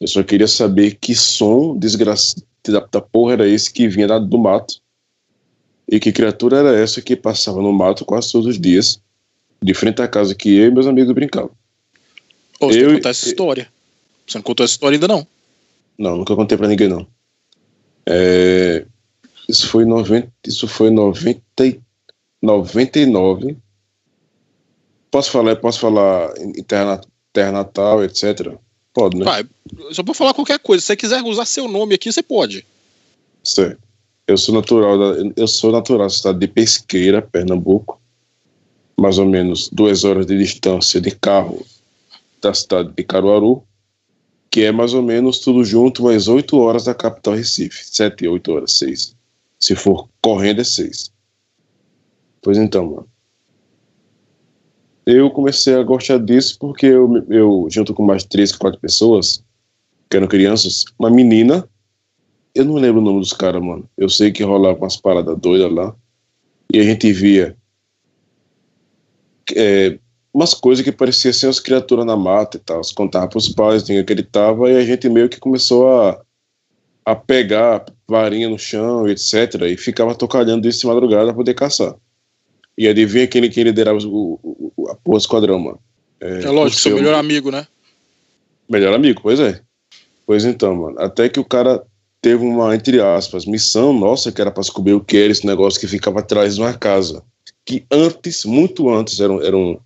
Eu 0.01 0.09
só 0.09 0.23
queria 0.23 0.49
saber 0.49 0.97
que 0.97 1.15
som 1.15 1.77
desgraçado 1.77 2.47
da, 2.73 2.81
da 2.81 3.01
porra 3.01 3.35
era 3.35 3.49
esse 3.49 3.73
que 3.73 3.89
vinha 3.89 4.19
do 4.19 4.39
mato. 4.39 4.81
E 5.89 6.01
que 6.01 6.13
criatura 6.13 6.59
era 6.59 6.77
essa 6.77 7.01
que 7.01 7.15
passava 7.15 7.63
no 7.63 7.73
mato 7.73 8.05
quase 8.05 8.33
todos 8.33 8.49
os 8.49 8.61
dias, 8.61 9.01
de 9.63 9.73
frente 9.73 10.03
à 10.03 10.09
casa 10.09 10.35
que 10.35 10.55
eu 10.57 10.67
e 10.67 10.71
meus 10.71 10.87
amigos 10.87 11.15
brincavam. 11.15 11.53
Ô, 12.61 12.67
você 12.67 12.85
eu, 12.85 12.95
contar 12.95 13.11
essa 13.11 13.29
história. 13.29 13.69
Você 14.27 14.39
não 14.39 14.43
contou 14.43 14.65
essa 14.65 14.73
história 14.73 14.97
ainda 14.97 15.07
não? 15.07 15.27
Não, 15.97 16.17
nunca 16.17 16.35
contei 16.35 16.59
pra 16.59 16.67
ninguém 16.69 16.89
não. 16.89 17.07
É, 18.05 18.85
isso 19.49 19.69
foi 19.69 19.85
90, 19.85 20.31
isso 20.47 20.67
foi 20.67 20.91
90, 20.91 21.43
99. 22.43 23.57
Posso 25.17 25.31
falar, 25.31 25.57
posso 25.57 25.81
falar 25.81 26.35
em 26.37 26.63
terra, 26.63 27.01
terra 27.33 27.51
natal, 27.51 28.05
etc. 28.05 28.53
Pode, 28.93 29.17
né? 29.17 29.25
Pai, 29.25 29.47
só 29.91 30.03
pra 30.03 30.13
falar 30.13 30.35
qualquer 30.35 30.59
coisa. 30.59 30.83
Se 30.83 30.89
você 30.89 30.97
quiser 30.97 31.23
usar 31.23 31.47
seu 31.47 31.67
nome 31.67 31.95
aqui, 31.95 32.13
você 32.13 32.23
pode. 32.23 32.67
Certo. 33.43 33.81
Eu 34.27 34.37
sou 34.37 34.55
natural 34.55 34.99
da, 34.99 35.33
eu 35.35 35.49
sou 35.49 35.73
natural 35.73 36.07
da 36.07 36.11
cidade 36.11 36.41
de 36.41 36.47
Pesqueira, 36.47 37.23
Pernambuco. 37.23 37.99
Mais 39.01 39.17
ou 39.17 39.25
menos 39.25 39.71
duas 39.71 40.05
horas 40.05 40.27
de 40.27 40.37
distância 40.37 41.01
de 41.01 41.11
carro 41.13 41.65
da 42.43 42.53
cidade 42.53 42.93
de 42.95 43.03
Caruaru, 43.03 43.63
que 44.51 44.65
é 44.65 44.71
mais 44.71 44.93
ou 44.93 45.01
menos 45.01 45.39
tudo 45.39 45.65
junto 45.65 46.03
umas 46.03 46.29
oito 46.29 46.59
horas 46.59 46.85
da 46.85 46.95
capital 46.95 47.37
Recife. 47.37 47.87
Sete, 47.87 48.29
oito 48.29 48.53
horas, 48.53 48.73
seis. 48.75 49.17
Se 49.59 49.75
for 49.75 50.11
correndo, 50.21 50.61
é 50.61 50.65
seis. 50.65 51.11
Pois 52.43 52.59
então, 52.59 52.85
mano. 52.85 53.16
Eu 55.07 55.31
comecei 55.31 55.75
a 55.75 55.83
gostar 55.85 56.19
disso 56.19 56.59
porque 56.59 56.87
eu, 56.87 57.25
eu 57.31 57.69
junto 57.71 57.95
com 57.95 58.03
mais 58.03 58.25
três, 58.25 58.51
quatro 58.51 58.81
pessoas, 58.81 59.45
que 60.11 60.17
eram 60.17 60.27
crianças, 60.27 60.85
uma 60.99 61.09
menina, 61.09 61.69
eu 62.55 62.65
não 62.65 62.75
lembro 62.75 63.01
o 63.01 63.05
nome 63.05 63.21
dos 63.21 63.33
caras, 63.33 63.63
mano. 63.63 63.89
Eu 63.97 64.09
sei 64.09 64.33
que 64.33 64.43
rolava 64.43 64.79
umas 64.79 64.97
paradas 64.97 65.39
doidas 65.39 65.71
lá. 65.71 65.95
E 66.73 66.81
a 66.81 66.83
gente 66.83 67.13
via 67.13 67.57
é, 69.55 69.99
umas 70.33 70.55
coisas 70.55 70.85
que 70.85 70.91
pareciam 70.91 71.33
ser 71.33 71.49
as 71.49 71.61
criaturas 71.61 72.05
na 72.05 72.17
mata 72.17 72.57
e 72.57 72.61
tal. 72.61 72.83
Se 72.83 72.95
contava 72.95 73.29
pros 73.29 73.49
pais, 73.49 73.83
ninguém 73.83 73.99
acreditava, 73.99 74.71
e 74.71 74.77
a 74.77 74.85
gente 74.85 75.09
meio 75.09 75.29
que 75.29 75.39
começou 75.39 75.89
a, 75.89 76.21
a 77.05 77.15
pegar 77.15 77.85
varinha 78.09 78.49
no 78.49 78.59
chão, 78.59 79.07
etc. 79.07 79.55
E 79.71 79.77
ficava 79.77 80.15
tocalhando 80.15 80.67
isso 80.67 80.81
de 80.81 80.87
madrugada 80.87 81.27
pra 81.27 81.35
poder 81.35 81.55
caçar. 81.55 81.95
E 82.77 82.89
adivinha 82.89 83.27
quem, 83.27 83.49
quem 83.49 83.65
liderava 83.65 83.99
o, 84.07 84.39
o, 84.87 84.91
a 84.91 84.95
porra 84.95 85.19
esquadrão, 85.19 85.59
mano? 85.59 85.79
É, 86.21 86.45
é 86.45 86.51
lógico, 86.51 86.81
seu 86.81 86.97
melhor 86.97 87.15
amigo, 87.15 87.51
né? 87.51 87.67
Melhor 88.69 88.95
amigo, 88.95 89.21
pois 89.23 89.39
é. 89.41 89.61
Pois 90.27 90.45
então, 90.45 90.75
mano. 90.75 91.01
Até 91.01 91.29
que 91.29 91.39
o 91.39 91.45
cara 91.45 91.83
teve 92.21 92.45
uma, 92.45 92.75
entre 92.75 93.01
aspas, 93.01 93.47
missão 93.47 93.93
nossa, 93.93 94.33
que 94.33 94.41
era 94.41 94.51
pra 94.51 94.63
descobrir 94.63 94.95
o 94.95 95.01
que 95.01 95.17
era 95.17 95.31
esse 95.31 95.47
negócio 95.47 95.81
que 95.81 95.87
ficava 95.87 96.21
atrás 96.21 96.57
de 96.57 96.61
uma 96.61 96.75
casa. 96.75 97.23
Que 97.65 97.85
antes, 97.91 98.45
muito 98.45 98.89
antes, 98.89 99.21
era, 99.21 99.33
era 99.45 99.57
um 99.57 99.79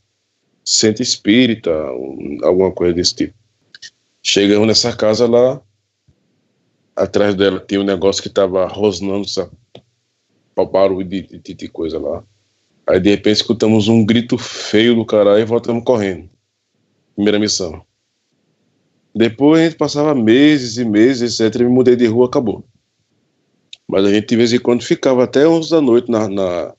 centro 0.65 1.03
espírita, 1.03 1.71
um, 1.93 2.39
alguma 2.43 2.71
coisa 2.71 2.95
desse 2.95 3.15
tipo. 3.15 3.35
Chegamos 4.23 4.67
nessa 4.67 4.95
casa 4.95 5.27
lá, 5.27 5.61
atrás 6.95 7.35
dela 7.35 7.63
tinha 7.67 7.81
um 7.81 7.85
negócio 7.85 8.23
que 8.23 8.29
tava 8.29 8.67
rosnando, 8.67 9.29
sabe? 9.29 9.51
barulho 10.73 11.09
de, 11.09 11.23
de, 11.23 11.55
de 11.55 11.69
coisa 11.69 11.99
lá. 11.99 12.23
Aí 12.87 12.99
de 12.99 13.11
repente 13.11 13.37
escutamos 13.37 13.89
um 13.89 14.05
grito 14.05 14.37
feio 14.37 14.95
do 14.95 15.05
caralho 15.05 15.41
e 15.41 15.45
voltamos 15.45 15.85
correndo. 15.85 16.29
Primeira 17.15 17.39
missão. 17.39 17.83
Depois 19.15 19.61
a 19.61 19.65
gente 19.65 19.77
passava 19.77 20.15
meses 20.15 20.77
e 20.77 20.85
meses, 20.85 21.41
etc. 21.41 21.61
E 21.61 21.65
me 21.65 21.71
mudei 21.71 21.97
de 21.97 22.07
rua, 22.07 22.27
acabou. 22.27 22.65
Mas 23.87 24.05
a 24.05 24.11
gente 24.11 24.29
de 24.29 24.37
vez 24.37 24.53
em 24.53 24.59
quando 24.59 24.83
ficava 24.83 25.25
até 25.25 25.47
11 25.47 25.71
da 25.71 25.81
noite 25.81 26.11
na, 26.11 26.29
na, 26.29 26.75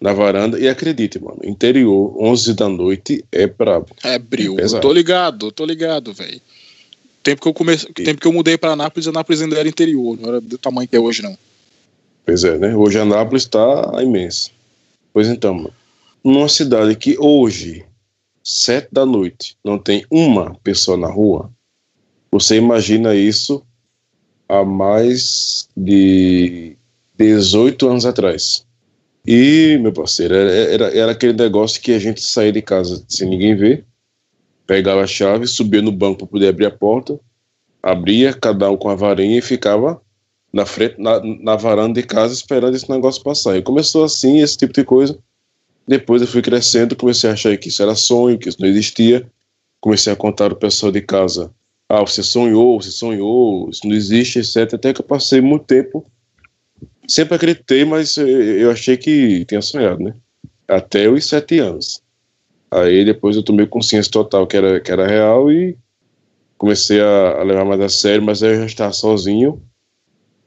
na 0.00 0.12
varanda. 0.12 0.58
E 0.58 0.68
acredite, 0.68 1.18
mano, 1.18 1.40
interior, 1.42 2.14
11 2.22 2.54
da 2.54 2.68
noite 2.68 3.24
é 3.32 3.46
brabo. 3.46 3.88
É 4.02 4.18
bril. 4.18 4.56
É 4.58 4.66
tô 4.80 4.92
ligado, 4.92 5.50
tô 5.50 5.64
ligado, 5.64 6.12
velho. 6.12 6.40
Tempo 7.22 7.40
que 7.40 7.48
eu 7.48 7.54
comecei, 7.54 7.90
e... 7.98 8.04
tempo 8.04 8.20
que 8.20 8.28
eu 8.28 8.32
mudei 8.32 8.58
para 8.58 8.72
Anápolis, 8.72 9.08
Anápolis 9.08 9.40
ainda 9.40 9.58
era 9.58 9.66
interior, 9.66 10.18
não 10.20 10.28
era 10.28 10.40
do 10.42 10.58
tamanho 10.58 10.86
que 10.86 10.94
é 10.94 11.00
hoje 11.00 11.22
não. 11.22 11.36
Pois 12.26 12.44
é, 12.44 12.58
né? 12.58 12.76
Hoje 12.76 12.98
Anápolis 12.98 13.44
está 13.44 13.90
imensa. 14.02 14.50
Pois 15.14 15.28
então, 15.28 15.70
numa 16.24 16.48
cidade 16.48 16.96
que 16.96 17.16
hoje, 17.20 17.86
sete 18.42 18.88
da 18.90 19.06
noite, 19.06 19.56
não 19.64 19.78
tem 19.78 20.04
uma 20.10 20.56
pessoa 20.56 20.96
na 20.96 21.06
rua, 21.06 21.52
você 22.32 22.56
imagina 22.56 23.14
isso 23.14 23.64
há 24.48 24.64
mais 24.64 25.68
de 25.76 26.76
18 27.16 27.88
anos 27.88 28.04
atrás. 28.04 28.66
E, 29.24 29.78
meu 29.80 29.92
parceiro, 29.92 30.34
era, 30.34 30.50
era, 30.50 30.98
era, 30.98 31.12
aquele 31.12 31.32
negócio 31.32 31.80
que 31.80 31.92
a 31.92 31.98
gente 32.00 32.20
saía 32.20 32.50
de 32.50 32.60
casa 32.60 33.04
sem 33.08 33.28
ninguém 33.28 33.54
ver, 33.54 33.86
pegava 34.66 35.02
a 35.02 35.06
chave, 35.06 35.46
subia 35.46 35.80
no 35.80 35.92
banco 35.92 36.18
para 36.18 36.26
poder 36.26 36.48
abrir 36.48 36.66
a 36.66 36.72
porta, 36.72 37.20
abria, 37.80 38.34
cada 38.34 38.68
um 38.68 38.76
com 38.76 38.90
a 38.90 38.96
varinha 38.96 39.38
e 39.38 39.42
ficava 39.42 40.02
na 40.54 40.64
frente, 40.64 40.98
na, 40.98 41.20
na 41.20 41.56
varanda 41.56 42.00
de 42.00 42.06
casa 42.06 42.32
esperando 42.32 42.74
esse 42.74 42.88
negócio 42.90 43.22
passar. 43.22 43.56
E 43.56 43.62
começou 43.62 44.04
assim, 44.04 44.40
esse 44.40 44.56
tipo 44.56 44.72
de 44.72 44.84
coisa. 44.84 45.18
Depois 45.86 46.22
eu 46.22 46.28
fui 46.28 46.40
crescendo, 46.40 46.96
comecei 46.96 47.28
a 47.28 47.32
achar 47.32 47.56
que 47.56 47.68
isso 47.68 47.82
era 47.82 47.94
sonho, 47.94 48.38
que 48.38 48.48
isso 48.48 48.60
não 48.60 48.68
existia. 48.68 49.30
Comecei 49.80 50.12
a 50.12 50.16
contar 50.16 50.52
o 50.52 50.56
pessoal 50.56 50.92
de 50.92 51.02
casa: 51.02 51.52
ah, 51.88 52.00
você 52.00 52.22
sonhou, 52.22 52.80
você 52.80 52.90
sonhou, 52.90 53.68
isso 53.68 53.86
não 53.86 53.94
existe, 53.94 54.38
etc. 54.38 54.74
Até 54.74 54.94
que 54.94 55.00
eu 55.00 55.04
passei 55.04 55.40
muito 55.40 55.66
tempo 55.66 56.06
sempre 57.06 57.34
acreditei, 57.34 57.84
mas 57.84 58.16
eu 58.16 58.70
achei 58.70 58.96
que 58.96 59.44
tinha 59.44 59.60
sonhado, 59.60 60.02
né? 60.02 60.14
Até 60.66 61.08
os 61.08 61.26
sete 61.26 61.58
anos. 61.58 62.02
Aí 62.70 63.04
depois 63.04 63.36
eu 63.36 63.42
tomei 63.42 63.66
consciência 63.66 64.10
total 64.10 64.46
que 64.46 64.56
era, 64.56 64.80
que 64.80 64.90
era 64.90 65.06
real 65.06 65.50
e 65.52 65.76
comecei 66.56 67.00
a, 67.00 67.40
a 67.40 67.42
levar 67.42 67.64
mais 67.64 67.80
a 67.80 67.88
sério, 67.88 68.22
mas 68.22 68.42
aí 68.42 68.54
eu 68.54 68.60
já 68.60 68.66
estava 68.66 68.92
sozinho 68.92 69.62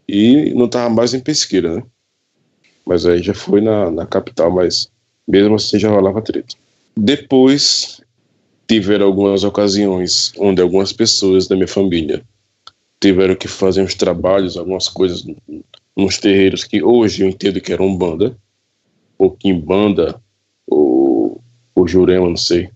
e 0.08 0.54
não 0.54 0.66
estava 0.66 0.90
mais 0.94 1.14
em 1.14 1.20
pesquisa, 1.20 1.76
né? 1.76 1.84
Mas 2.86 3.06
aí 3.06 3.22
já 3.22 3.34
foi 3.34 3.60
na, 3.60 3.92
na 3.92 4.06
capital, 4.06 4.50
mas 4.50 4.90
mesmo 5.28 5.56
assim 5.56 5.78
já 5.78 5.90
rolava 5.90 6.22
treta. 6.22 6.56
Depois 6.96 8.02
tiveram 8.68 9.06
algumas 9.06 9.44
ocasiões 9.44 10.32
onde 10.38 10.62
algumas 10.62 10.94
pessoas 10.94 11.48
da 11.48 11.56
minha 11.56 11.68
família 11.68 12.24
tiveram 13.00 13.36
que 13.36 13.48
fazer 13.48 13.82
uns 13.82 13.94
trabalhos, 13.94 14.58
algumas 14.58 14.88
coisas 14.88 15.26
nos 15.96 16.18
terreiros 16.18 16.64
que 16.64 16.82
hoje 16.82 17.24
eu 17.24 17.30
entendo 17.30 17.62
que 17.62 17.74
eram 17.74 17.96
banda, 17.96 18.38
ou 19.18 19.32
Kimbanda, 19.32 20.22
ou, 20.68 21.42
ou 21.76 21.88
Jurema, 21.88 22.30
não 22.30 22.38
sei. 22.38 22.70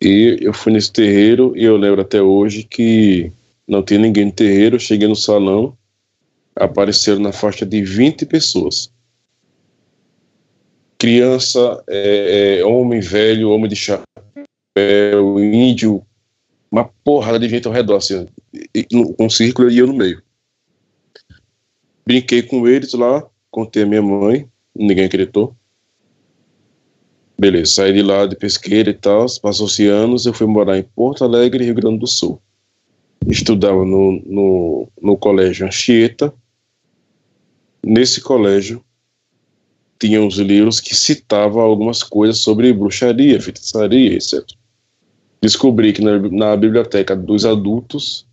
E 0.00 0.38
eu 0.40 0.52
fui 0.52 0.72
nesse 0.72 0.92
terreiro 0.92 1.52
e 1.56 1.64
eu 1.64 1.76
lembro 1.76 2.00
até 2.00 2.20
hoje 2.20 2.64
que 2.64 3.30
não 3.72 3.82
tinha 3.82 3.98
ninguém 3.98 4.26
no 4.26 4.32
terreiro. 4.32 4.78
Cheguei 4.78 5.08
no 5.08 5.16
salão, 5.16 5.76
apareceram 6.54 7.20
na 7.20 7.32
faixa 7.32 7.64
de 7.64 7.82
20 7.82 8.26
pessoas. 8.26 8.92
Criança, 10.98 11.82
é, 11.88 12.58
é, 12.60 12.64
homem 12.64 13.00
velho, 13.00 13.50
homem 13.50 13.68
de 13.68 13.74
chapéu, 13.74 15.40
índio, 15.40 16.06
uma 16.70 16.84
porrada 17.02 17.40
de 17.40 17.48
gente 17.48 17.66
ao 17.66 17.72
redor, 17.72 17.96
assim, 17.96 18.26
um 19.18 19.28
círculo 19.28 19.70
e 19.70 19.78
eu 19.78 19.86
no 19.86 19.94
meio. 19.94 20.22
Brinquei 22.06 22.42
com 22.42 22.68
eles 22.68 22.92
lá, 22.92 23.26
contei 23.50 23.82
a 23.82 23.86
minha 23.86 24.02
mãe, 24.02 24.46
ninguém 24.76 25.06
acreditou. 25.06 25.56
Beleza, 27.38 27.72
saí 27.72 27.92
de 27.92 28.02
lá 28.02 28.26
de 28.26 28.36
pesqueira 28.36 28.90
e 28.90 28.94
tal, 28.94 29.26
passou-se 29.40 29.86
anos, 29.88 30.26
eu 30.26 30.32
fui 30.32 30.46
morar 30.46 30.78
em 30.78 30.82
Porto 30.82 31.24
Alegre, 31.24 31.64
Rio 31.64 31.74
Grande 31.74 31.98
do 31.98 32.06
Sul. 32.06 32.40
Estudava 33.28 33.84
no, 33.84 34.22
no, 34.24 34.88
no 35.00 35.16
colégio 35.16 35.66
Anchieta. 35.66 36.32
Nesse 37.84 38.20
colégio, 38.20 38.84
tinha 39.98 40.20
uns 40.20 40.36
livros 40.36 40.80
que 40.80 40.94
citavam 40.94 41.62
algumas 41.62 42.02
coisas 42.02 42.38
sobre 42.38 42.72
bruxaria, 42.72 43.40
feitiçaria, 43.40 44.14
etc. 44.14 44.44
Descobri 45.40 45.92
que 45.92 46.02
na, 46.02 46.18
na 46.18 46.56
biblioteca 46.56 47.16
dos 47.16 47.44
adultos 47.44 48.26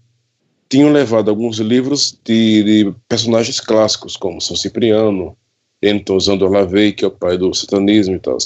tinham 0.69 0.91
levado 0.91 1.29
alguns 1.29 1.57
livros 1.57 2.19
de, 2.23 2.63
de 2.63 2.93
personagens 3.07 3.59
clássicos, 3.59 4.15
como 4.15 4.39
São 4.39 4.55
Cipriano, 4.55 5.35
Anton 5.83 6.17
Lavey, 6.47 6.93
que 6.93 7.03
é 7.03 7.07
o 7.07 7.11
pai 7.11 7.37
do 7.37 7.53
satanismo 7.53 8.15
e 8.15 8.19
tal. 8.19 8.37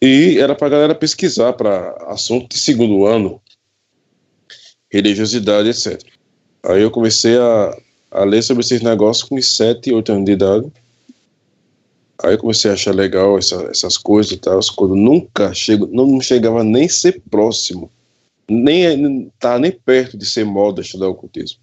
E 0.00 0.38
era 0.38 0.54
para 0.54 0.66
a 0.66 0.70
galera 0.70 0.94
pesquisar 0.94 1.52
para 1.52 1.90
assunto 2.08 2.48
de 2.48 2.58
segundo 2.58 3.06
ano, 3.06 3.40
religiosidade, 4.92 5.70
etc. 5.70 6.00
Aí 6.62 6.82
eu 6.82 6.90
comecei 6.90 7.36
a, 7.38 7.76
a 8.10 8.24
ler 8.24 8.42
sobre 8.42 8.62
esses 8.62 8.82
negócios 8.82 9.26
com 9.26 9.40
7, 9.40 9.92
8 9.92 10.12
anos 10.12 10.24
de 10.26 10.32
idade. 10.32 10.72
Aí 12.22 12.34
eu 12.34 12.38
comecei 12.38 12.70
a 12.70 12.74
achar 12.74 12.94
legal 12.94 13.38
essa, 13.38 13.56
essas 13.64 13.96
coisas 13.96 14.32
e 14.32 14.36
tal, 14.36 14.60
quando 14.76 14.94
nunca 14.94 15.52
chego, 15.54 15.88
não 15.88 16.20
chegava 16.20 16.62
nem 16.62 16.88
ser 16.88 17.20
próximo, 17.28 17.90
nem 18.48 19.32
tá 19.40 19.58
nem 19.58 19.72
perto 19.72 20.16
de 20.16 20.24
ser 20.24 20.44
moda 20.44 20.82
estudar 20.82 21.08
ocultismo. 21.08 21.58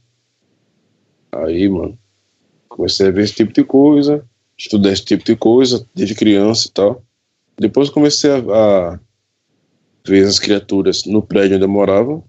Aí, 1.31 1.69
mano, 1.69 1.98
comecei 2.67 3.07
a 3.07 3.12
ver 3.12 3.24
esse 3.24 3.36
tipo 3.36 3.53
de 3.53 3.63
coisa, 3.63 4.25
estudar 4.57 4.91
esse 4.91 5.05
tipo 5.05 5.24
de 5.24 5.36
coisa 5.36 5.86
desde 5.95 6.15
criança 6.15 6.67
e 6.67 6.71
tal. 6.71 7.03
Depois 7.57 7.89
comecei 7.89 8.31
a, 8.31 8.38
a 8.38 9.00
ver 10.05 10.25
as 10.25 10.39
criaturas 10.39 11.05
no 11.05 11.21
prédio 11.21 11.55
onde 11.55 11.65
eu 11.65 11.69
morava, 11.69 12.21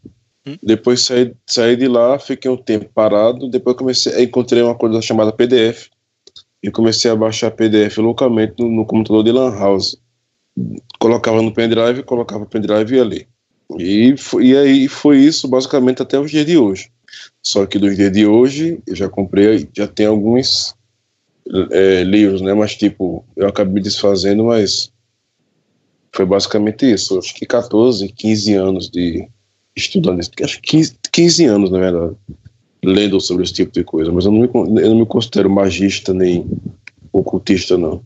Hum? 0.51 0.59
Depois 0.63 1.05
saí, 1.05 1.35
saí 1.47 1.77
de 1.77 1.89
lá, 1.89 2.19
fiquei 2.19 2.51
um 2.51 2.57
tempo 2.57 2.91
parado. 2.95 3.49
Depois 3.49 3.77
comecei, 3.77 4.25
encontrei 4.25 4.63
uma 4.63 4.75
coisa 4.75 5.01
chamada 5.01 5.33
PDF 5.33 5.89
e 6.63 6.71
comecei 6.71 7.11
a 7.11 7.17
baixar 7.17 7.51
PDF 7.51 7.99
localmente 7.99 8.55
no, 8.59 8.69
no 8.69 8.85
computador 8.85 9.25
de 9.25 9.33
Lan 9.33 9.57
House. 9.57 9.97
Colocava 10.99 11.41
no 11.41 11.53
pendrive, 11.53 12.03
colocava 12.03 12.45
o 12.45 12.47
pendrive 12.47 12.97
e 12.97 13.03
ler. 13.03 13.29
E, 13.79 14.15
e 14.41 14.57
aí 14.57 14.89
foi 14.89 15.19
isso 15.19 15.47
basicamente 15.47 16.03
até 16.03 16.19
os 16.19 16.31
dias 16.31 16.45
de 16.45 16.59
hoje. 16.59 16.91
Só 17.43 17.67
que 17.67 17.79
dos 17.79 17.97
dias 17.97 18.13
de 18.13 18.27
hoje 18.27 18.81
eu 18.87 18.95
já 18.95 19.09
comprei, 19.09 19.69
já 19.75 19.87
tem 19.87 20.07
alguns 20.07 20.75
é, 21.71 22.03
livros, 22.03 22.41
né? 22.41 22.53
Mas 22.53 22.77
tipo, 22.77 23.25
eu 23.37 23.49
acabei 23.49 23.75
me 23.75 23.81
desfazendo, 23.81 24.45
mas 24.45 24.93
foi 26.13 26.27
basicamente 26.27 26.91
isso. 26.91 27.19
Acho 27.19 27.35
que 27.35 27.47
14, 27.47 28.09
15 28.09 28.55
anos 28.55 28.91
de, 28.91 29.29
estudando, 29.77 30.21
acho 30.21 30.61
que 30.61 30.71
15, 30.71 30.97
15 31.13 31.45
anos, 31.47 31.71
na 31.71 31.79
verdade, 31.79 32.15
lendo 32.83 33.21
sobre 33.21 33.45
esse 33.45 33.53
tipo 33.53 33.73
de 33.73 33.85
coisa, 33.85 34.11
mas 34.11 34.25
eu 34.25 34.33
não 34.33 34.41
me, 34.41 34.81
eu 34.83 34.91
não 34.91 35.01
me 35.01 35.07
considero 35.07 35.51
magista 35.51 36.15
nem 36.15 36.47
ocultista, 37.13 37.77
não. 37.77 38.03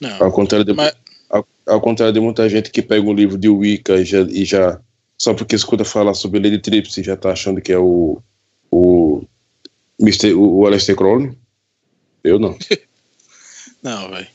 não 0.00 0.22
ao, 0.22 0.32
contrário 0.32 0.64
de, 0.64 0.72
mas... 0.72 0.94
ao, 1.28 1.46
ao, 1.66 1.80
contrário 1.80 2.12
de 2.12 2.20
muita 2.20 2.48
gente 2.48 2.70
que 2.70 2.82
pega 2.82 3.06
um 3.06 3.14
livro 3.14 3.36
de 3.36 3.48
Wicca 3.48 3.96
e 3.96 4.04
já, 4.04 4.20
e 4.22 4.44
já 4.44 4.80
só 5.16 5.34
porque 5.34 5.56
escuta 5.56 5.84
falar 5.84 6.14
sobre 6.14 6.40
Lady 6.40 6.58
Trips 6.58 6.94
já 6.94 7.16
tá 7.16 7.32
achando 7.32 7.60
que 7.60 7.72
é 7.72 7.78
o 7.78 8.22
o 8.70 9.24
Mr. 10.00 10.34
o, 10.34 10.58
o 10.58 10.66
Aleister 10.66 10.94
Crowley. 10.94 11.36
Eu 12.22 12.38
não. 12.38 12.56
não, 13.82 14.10
velho. 14.10 14.26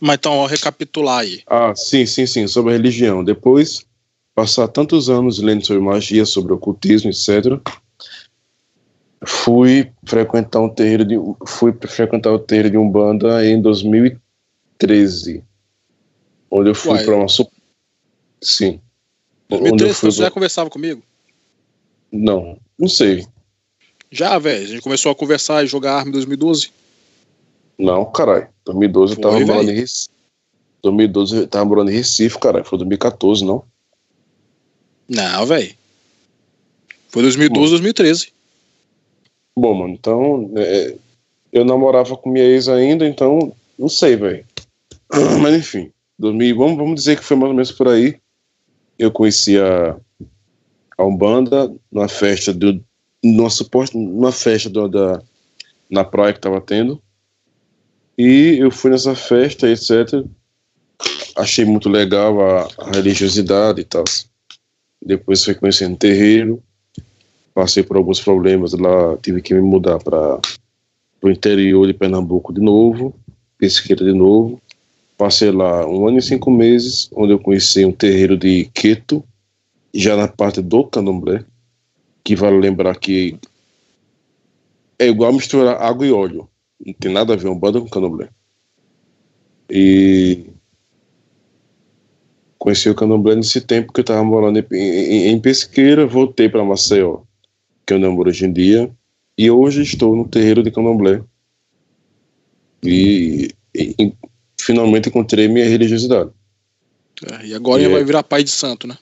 Mas 0.00 0.16
então, 0.16 0.34
ó, 0.34 0.46
recapitular 0.46 1.20
aí. 1.20 1.42
Ah, 1.46 1.74
sim, 1.74 2.06
sim, 2.06 2.26
sim, 2.26 2.46
sobre 2.46 2.72
a 2.72 2.76
religião. 2.76 3.24
Depois 3.24 3.84
passar 4.38 4.68
tantos 4.68 5.10
anos 5.10 5.40
lendo 5.40 5.66
sobre 5.66 5.82
magia, 5.82 6.24
sobre 6.24 6.52
ocultismo, 6.52 7.10
etc. 7.10 7.60
Fui 9.26 9.90
frequentar 10.04 10.60
um 10.60 10.68
terreiro 10.68 11.04
de 11.04 11.16
fui 11.44 11.72
frequentar 11.72 12.32
o 12.32 12.38
terreiro 12.38 12.70
de 12.70 12.78
umbanda 12.78 13.44
em 13.44 13.60
2013, 13.60 15.42
onde 16.48 16.70
eu 16.70 16.74
fui 16.74 17.02
para 17.02 17.16
uma 17.16 17.26
sim. 18.40 18.80
2013 19.48 19.94
fui... 19.94 20.12
você 20.12 20.22
já 20.22 20.30
conversava 20.30 20.70
comigo? 20.70 21.02
Não, 22.12 22.60
não 22.78 22.88
sei. 22.88 23.26
Já, 24.08 24.38
velho. 24.38 24.62
A 24.62 24.68
gente 24.68 24.82
começou 24.82 25.10
a 25.10 25.16
conversar 25.16 25.64
e 25.64 25.66
jogar 25.66 25.96
arma 25.96 26.10
em 26.10 26.12
2012. 26.12 26.70
Não, 27.76 28.04
caralho. 28.04 28.46
2012 28.64 29.14
eu 29.16 29.20
tava 29.20 29.40
morando 29.40 29.70
em 29.72 29.74
Recife. 29.74 30.10
2012 30.80 31.36
eu 31.36 31.48
tava 31.48 31.64
morando 31.64 31.90
em 31.90 31.94
Recife, 31.94 32.38
caralho. 32.38 32.64
Foi 32.64 32.78
2014, 32.78 33.44
não? 33.44 33.64
Não, 35.08 35.46
velho. 35.46 35.74
Foi 37.08 37.22
2012, 37.22 37.64
Bom. 37.64 37.70
2013. 37.70 38.32
Bom, 39.56 39.74
mano, 39.74 39.94
então. 39.94 40.52
É, 40.56 40.94
eu 41.52 41.64
namorava 41.64 42.16
com 42.16 42.30
minha 42.30 42.44
ex 42.44 42.68
ainda, 42.68 43.06
então. 43.06 43.52
Não 43.78 43.88
sei, 43.88 44.16
velho. 44.16 44.44
Mas 45.40 45.54
enfim. 45.54 45.90
2000, 46.18 46.56
vamos, 46.56 46.76
vamos 46.76 46.94
dizer 46.96 47.16
que 47.16 47.24
foi 47.24 47.36
mais 47.36 47.50
ou 47.50 47.54
menos 47.54 47.72
por 47.72 47.88
aí. 47.88 48.16
Eu 48.98 49.10
conheci 49.12 49.56
a, 49.58 49.96
a 50.96 51.04
Umbanda 51.04 51.72
numa 51.90 52.08
festa 52.08 52.52
do. 52.52 52.84
Numa, 53.22 53.50
suposta, 53.50 53.96
numa 53.96 54.30
festa 54.30 54.68
do, 54.68 54.88
da, 54.88 55.22
na 55.90 56.04
praia 56.04 56.32
que 56.32 56.40
tava 56.40 56.60
tendo. 56.60 57.00
E 58.16 58.56
eu 58.58 58.70
fui 58.70 58.90
nessa 58.90 59.14
festa, 59.14 59.68
etc. 59.68 60.24
Achei 61.36 61.64
muito 61.64 61.88
legal 61.88 62.40
a, 62.40 62.68
a 62.78 62.90
religiosidade 62.90 63.80
e 63.80 63.84
tal. 63.84 64.04
Depois 65.08 65.42
fui 65.42 65.54
conhecendo 65.54 65.96
terreiro, 65.96 66.62
passei 67.54 67.82
por 67.82 67.96
alguns 67.96 68.20
problemas 68.20 68.74
lá, 68.74 69.16
tive 69.16 69.40
que 69.40 69.54
me 69.54 69.62
mudar 69.62 69.98
para 69.98 70.38
o 71.22 71.30
interior 71.30 71.86
de 71.86 71.94
Pernambuco 71.94 72.52
de 72.52 72.60
novo, 72.60 73.14
pesqueira 73.56 74.04
de 74.04 74.12
novo. 74.12 74.60
Passei 75.16 75.50
lá 75.50 75.86
um 75.86 76.06
ano 76.06 76.18
e 76.18 76.22
cinco 76.22 76.50
meses, 76.50 77.08
onde 77.14 77.32
eu 77.32 77.38
conheci 77.38 77.86
um 77.86 77.90
terreiro 77.90 78.36
de 78.36 78.66
Queto, 78.74 79.24
já 79.94 80.14
na 80.14 80.28
parte 80.28 80.60
do 80.60 80.84
candomblé, 80.84 81.42
que 82.22 82.36
vale 82.36 82.58
lembrar 82.58 82.94
que 82.98 83.38
é 84.98 85.06
igual 85.06 85.32
misturar 85.32 85.80
água 85.80 86.06
e 86.06 86.12
óleo. 86.12 86.46
Não 86.84 86.92
tem 86.92 87.10
nada 87.10 87.32
a 87.32 87.36
ver 87.36 87.48
um 87.48 87.58
banda 87.58 87.80
com 87.80 87.88
candomblé. 87.88 88.28
E 89.70 90.48
Conheci 92.58 92.90
o 92.90 92.94
candomblé 92.94 93.36
nesse 93.36 93.60
tempo 93.60 93.92
que 93.92 94.00
eu 94.00 94.02
estava 94.02 94.24
morando 94.24 94.58
em, 94.58 94.66
em, 94.72 95.28
em 95.28 95.40
Pesqueira, 95.40 96.06
voltei 96.06 96.48
para 96.48 96.64
Maceió, 96.64 97.20
que 97.86 97.94
eu 97.94 97.98
namoro 97.98 98.30
hoje 98.30 98.44
em 98.44 98.52
dia, 98.52 98.90
e 99.36 99.50
hoje 99.50 99.82
estou 99.82 100.16
no 100.16 100.28
terreiro 100.28 100.62
de 100.62 100.70
candomblé. 100.70 101.22
E, 102.82 103.50
e 103.74 104.12
finalmente 104.60 105.08
encontrei 105.08 105.46
minha 105.46 105.68
religiosidade. 105.68 106.30
É, 107.32 107.46
e 107.46 107.54
agora 107.54 107.82
e 107.82 107.88
vai 107.88 108.00
é... 108.00 108.04
virar 108.04 108.22
pai 108.22 108.42
de 108.42 108.50
santo, 108.50 108.86
né? 108.86 108.96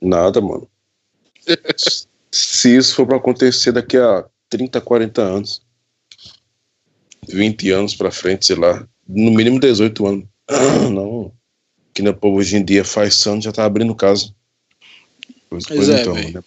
Nada, 0.00 0.40
mano. 0.40 0.68
Se 2.30 2.76
isso 2.76 2.94
for 2.94 3.06
para 3.06 3.16
acontecer 3.16 3.72
daqui 3.72 3.96
a 3.96 4.24
30, 4.48 4.80
40 4.80 5.22
anos, 5.22 5.62
20 7.28 7.70
anos 7.70 7.94
para 7.94 8.10
frente, 8.10 8.46
sei 8.46 8.56
lá, 8.56 8.86
no 9.06 9.30
mínimo 9.30 9.60
18 9.60 10.06
anos. 10.06 10.24
Não, 10.92 11.32
que 11.94 12.02
no 12.02 12.12
povo 12.12 12.38
hoje 12.38 12.56
em 12.56 12.64
dia 12.64 12.84
faz 12.84 13.14
santo 13.14 13.44
já 13.44 13.52
tá 13.52 13.64
abrindo 13.64 13.94
casa. 13.94 14.34
Pois, 15.48 15.64
pois 15.66 15.88
é, 15.88 16.00
então, 16.00 16.14
né? 16.14 16.42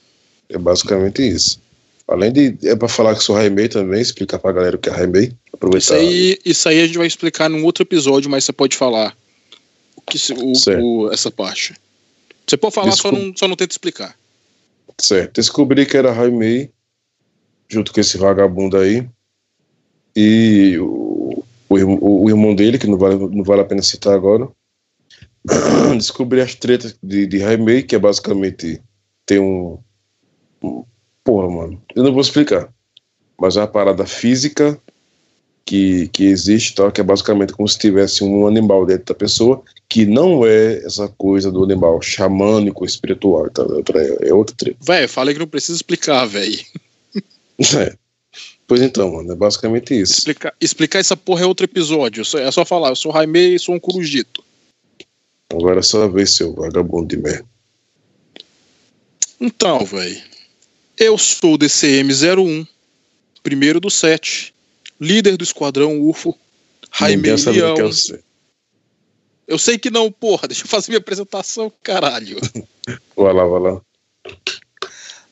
é 0.49 0.57
basicamente 0.57 1.25
isso. 1.25 1.61
Além 2.07 2.31
de. 2.31 2.57
É 2.63 2.75
para 2.75 2.87
falar 2.87 3.15
que 3.15 3.23
sou 3.23 3.35
Raimei 3.35 3.69
também, 3.69 4.01
explicar 4.01 4.39
pra 4.39 4.51
galera 4.51 4.75
o 4.75 4.79
que 4.79 4.89
é 4.89 4.91
Raimei. 4.91 5.33
Aproveitar. 5.53 5.79
Isso 5.79 5.93
aí, 5.93 6.39
isso 6.45 6.69
aí 6.69 6.81
a 6.81 6.85
gente 6.85 6.97
vai 6.97 7.07
explicar 7.07 7.49
num 7.49 7.63
outro 7.63 7.83
episódio, 7.83 8.29
mas 8.29 8.43
você 8.43 8.53
pode 8.53 8.75
falar 8.75 9.15
o 9.95 10.01
que, 10.01 10.17
o, 10.33 11.05
o 11.05 11.11
essa 11.11 11.31
parte. 11.31 11.73
Você 12.45 12.55
pode 12.55 12.75
falar, 12.75 12.93
só 12.93 13.11
não, 13.11 13.33
só 13.35 13.47
não 13.47 13.55
tenta 13.55 13.73
explicar. 13.73 14.15
Certo. 14.99 15.35
Descobri 15.35 15.85
que 15.85 15.97
era 15.97 16.13
Raimei, 16.13 16.71
junto 17.67 17.93
com 17.93 17.99
esse 17.99 18.17
vagabundo 18.17 18.77
aí. 18.77 19.05
E 20.15 20.77
o, 20.79 21.43
o, 21.69 22.23
o 22.23 22.29
irmão 22.29 22.55
dele, 22.55 22.79
que 22.79 22.87
não 22.87 22.97
vale, 22.97 23.15
não 23.15 23.43
vale 23.43 23.61
a 23.61 23.65
pena 23.65 23.83
citar 23.83 24.13
agora, 24.13 24.47
descobri 25.97 26.41
as 26.41 26.55
tretas 26.55 26.95
de, 27.01 27.25
de 27.25 27.39
Raimei, 27.39 27.83
que 27.83 27.95
é 27.95 27.99
basicamente 27.99 28.81
tem 29.25 29.39
um, 29.39 29.79
um. 30.63 30.83
Porra, 31.23 31.49
mano. 31.49 31.81
Eu 31.95 32.03
não 32.03 32.11
vou 32.11 32.21
explicar. 32.21 32.69
Mas 33.39 33.57
é 33.57 33.61
uma 33.61 33.67
parada 33.67 34.05
física 34.05 34.79
que, 35.65 36.07
que 36.07 36.25
existe, 36.25 36.73
tal, 36.73 36.91
que 36.91 37.01
é 37.01 37.03
basicamente 37.03 37.53
como 37.53 37.67
se 37.67 37.77
tivesse 37.77 38.23
um 38.23 38.47
animal 38.47 38.85
dentro 38.85 39.07
da 39.07 39.13
pessoa, 39.13 39.61
que 39.89 40.05
não 40.05 40.45
é 40.45 40.77
essa 40.85 41.09
coisa 41.09 41.51
do 41.51 41.63
animal 41.63 42.01
xamânico, 42.01 42.85
espiritual. 42.85 43.49
Tá? 43.49 43.63
É 44.21 44.33
outra 44.33 44.55
treta. 44.55 44.77
Véi, 44.81 45.07
falei 45.07 45.33
que 45.33 45.39
não 45.39 45.47
precisa 45.47 45.75
explicar, 45.75 46.25
velho. 46.25 46.59
É. 47.75 47.95
Pois 48.67 48.83
então, 48.83 49.13
mano, 49.13 49.31
é 49.31 49.35
basicamente 49.35 49.99
isso. 49.99 50.13
Explicar, 50.13 50.53
explicar 50.61 50.99
essa 50.99 51.17
porra 51.17 51.41
é 51.41 51.45
outro 51.47 51.65
episódio. 51.65 52.21
É 52.37 52.51
só 52.51 52.63
falar, 52.63 52.89
eu 52.89 52.95
sou 52.95 53.11
Raimei 53.11 53.55
e 53.55 53.59
sou 53.59 53.73
um 53.73 53.79
corujito. 53.79 54.43
Agora 55.49 55.79
é 55.79 55.83
só 55.83 56.07
ver 56.07 56.27
seu 56.27 56.53
vagabundo 56.53 57.07
de 57.07 57.17
merda. 57.17 57.45
Então, 59.39 59.85
velho. 59.85 60.21
Eu 60.97 61.17
sou 61.17 61.53
o 61.53 61.57
DCM-01, 61.59 62.67
primeiro 63.43 63.79
do 63.79 63.89
set, 63.89 64.53
líder 64.99 65.37
do 65.37 65.43
esquadrão 65.43 66.01
UFO, 66.01 66.35
o 67.49 67.51
Leão. 67.51 67.75
que 67.75 67.81
eu 67.81 67.93
sei. 67.93 68.19
Eu 69.47 69.57
sei 69.57 69.77
que 69.77 69.89
não, 69.89 70.11
porra, 70.11 70.47
deixa 70.47 70.63
eu 70.63 70.67
fazer 70.67 70.89
minha 70.89 70.99
apresentação, 70.99 71.71
caralho. 71.81 72.37
Vai 73.15 73.33
lá, 73.33 73.45
vai 73.45 73.59
lá. 73.59 73.81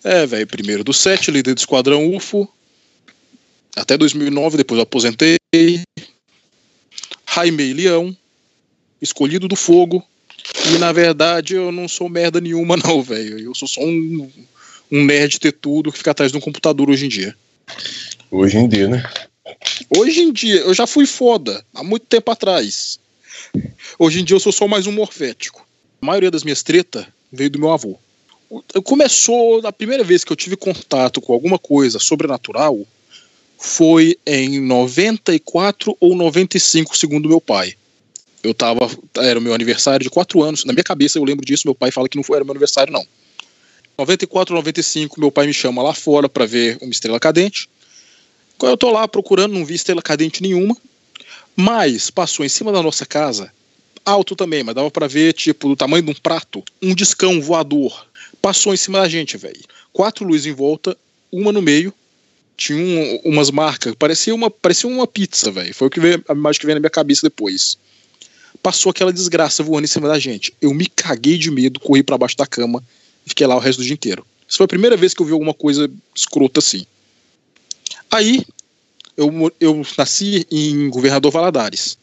É, 0.04 0.26
velho, 0.26 0.46
primeiro 0.46 0.84
do 0.84 0.94
set, 0.94 1.32
líder 1.32 1.54
do 1.54 1.60
esquadrão 1.60 2.14
UFO. 2.14 2.48
Até 3.76 3.98
2009, 3.98 4.58
depois 4.58 4.78
eu 4.78 4.84
aposentei. 4.84 5.38
Jaime 7.34 7.74
Leão, 7.74 8.16
escolhido 9.06 9.48
do 9.48 9.56
fogo. 9.56 10.04
E 10.74 10.78
na 10.78 10.92
verdade 10.92 11.56
eu 11.56 11.72
não 11.72 11.88
sou 11.88 12.10
merda 12.10 12.42
nenhuma, 12.42 12.76
não, 12.84 13.02
velho. 13.02 13.40
Eu 13.40 13.56
sou 13.56 13.68
só 13.68 13.82
um, 13.82 14.30
um 14.92 15.06
nerd 15.06 15.40
ter 15.40 15.54
tudo 15.54 15.92
que 15.92 15.98
fica 15.98 16.12
atrás 16.12 16.32
de 16.32 16.38
um 16.38 16.42
computador 16.42 16.90
hoje 16.90 17.06
em 17.06 17.10
dia. 17.10 17.36
Hoje 18.30 18.58
em 18.58 18.68
dia, 18.68 18.88
né? 18.88 19.04
Hoje 19.96 20.22
em 20.22 20.32
dia, 20.32 20.58
eu 20.62 20.74
já 20.74 20.88
fui 20.88 21.06
foda, 21.06 21.64
há 21.74 21.84
muito 21.84 22.06
tempo 22.08 22.32
atrás. 22.32 23.00
Hoje 23.98 24.20
em 24.20 24.24
dia 24.24 24.36
eu 24.36 24.40
sou 24.40 24.52
só 24.52 24.68
mais 24.68 24.88
um 24.88 24.92
morfético. 24.92 25.66
A 26.02 26.06
maioria 26.06 26.32
das 26.32 26.44
minhas 26.44 26.64
tretas 26.64 27.06
veio 27.32 27.50
do 27.50 27.60
meu 27.60 27.72
avô. 27.72 27.98
Começou, 28.84 29.66
a 29.66 29.72
primeira 29.72 30.04
vez 30.04 30.24
que 30.24 30.32
eu 30.32 30.36
tive 30.36 30.56
contato 30.56 31.22
com 31.22 31.34
alguma 31.34 31.58
coisa 31.58 32.00
sobrenatural 32.00 32.86
foi 33.58 34.18
em 34.26 34.60
94 34.60 35.96
ou 36.00 36.16
95, 36.16 36.98
segundo 36.98 37.30
meu 37.30 37.42
pai. 37.42 37.74
Eu 38.46 38.54
tava, 38.54 38.88
era 39.18 39.40
o 39.40 39.42
meu 39.42 39.56
aniversário 39.56 40.04
de 40.04 40.10
4 40.10 40.44
anos, 40.44 40.66
na 40.66 40.72
minha 40.72 40.84
cabeça 40.84 41.18
eu 41.18 41.24
lembro 41.24 41.44
disso, 41.44 41.64
meu 41.66 41.74
pai 41.74 41.90
fala 41.90 42.08
que 42.08 42.16
não 42.16 42.24
foi, 42.24 42.36
era 42.36 42.46
meu 42.46 42.52
aniversário 42.52 42.94
não. 42.94 43.04
94 43.98 44.54
ou 44.54 44.60
95, 44.60 45.20
meu 45.20 45.32
pai 45.32 45.48
me 45.48 45.54
chama 45.54 45.82
lá 45.82 45.96
fora 45.96 46.30
pra 46.30 46.46
ver 46.46 46.78
uma 46.80 46.92
estrela 46.92 47.20
cadente. 47.20 47.68
Quando 48.58 48.72
eu 48.74 48.78
tô 48.78 48.92
lá 48.92 49.08
procurando, 49.08 49.54
não 49.54 49.66
vi 49.66 49.74
estrela 49.74 50.02
cadente 50.02 50.44
nenhuma. 50.44 50.78
Mas 51.56 52.12
passou 52.12 52.46
em 52.46 52.50
cima 52.50 52.72
da 52.72 52.84
nossa 52.84 53.06
casa, 53.06 53.52
alto 54.06 54.36
também, 54.36 54.64
mas 54.64 54.76
dava 54.76 54.92
pra 54.92 55.08
ver, 55.08 55.34
tipo, 55.34 55.70
do 55.70 55.76
tamanho 55.76 56.04
de 56.04 56.12
um 56.12 56.14
prato, 56.14 56.62
um 56.82 56.94
discão 56.94 57.42
voador. 57.42 58.06
Passou 58.42 58.74
em 58.74 58.78
cima 58.78 59.00
da 59.00 59.10
gente, 59.10 59.38
velho. 59.38 59.62
Quatro 59.92 60.26
luzes 60.26 60.46
em 60.46 60.52
volta, 60.54 60.96
uma 61.32 61.52
no 61.52 61.62
meio. 61.64 61.92
Tinha 62.58 62.78
um- 62.78 63.32
umas 63.32 63.50
marcas, 63.50 63.96
parecia 63.96 64.36
uma, 64.36 64.52
parecia 64.52 64.88
uma 64.90 65.08
pizza, 65.08 65.50
velho. 65.52 65.74
Foi 65.74 65.88
o 65.88 65.90
que 65.90 66.00
veio, 66.00 66.24
a 66.28 66.34
imagem 66.34 66.60
que 66.60 66.66
veio 66.66 66.76
na 66.76 66.80
minha 66.82 66.90
cabeça 66.90 67.22
depois. 67.24 67.78
Passou 68.66 68.90
aquela 68.90 69.14
desgraça 69.14 69.62
voando 69.62 69.86
em 69.86 69.88
cima 69.88 70.08
da 70.08 70.18
gente. 70.18 70.52
Eu 70.60 70.74
me 70.74 70.88
caguei 70.88 71.38
de 71.38 71.52
medo, 71.52 71.80
corri 71.80 72.02
pra 72.02 72.18
baixo 72.18 72.36
da 72.36 72.48
cama 72.48 72.84
e 73.24 73.30
fiquei 73.30 73.46
lá 73.46 73.56
o 73.56 73.60
resto 73.60 73.78
do 73.78 73.84
dia 73.86 73.94
inteiro. 73.94 74.26
Isso 74.48 74.58
foi 74.58 74.64
a 74.64 74.68
primeira 74.68 74.98
vez 74.98 75.14
que 75.14 75.22
eu 75.22 75.26
vi 75.28 75.34
alguma 75.34 75.54
coisa 75.54 75.88
escrota 76.16 76.60
assim. 76.60 76.84
Aí, 78.10 78.44
eu, 79.16 79.54
eu 79.60 79.86
nasci 79.96 80.48
em 80.50 80.90
Governador 80.90 81.32
Valadares. 81.32 81.96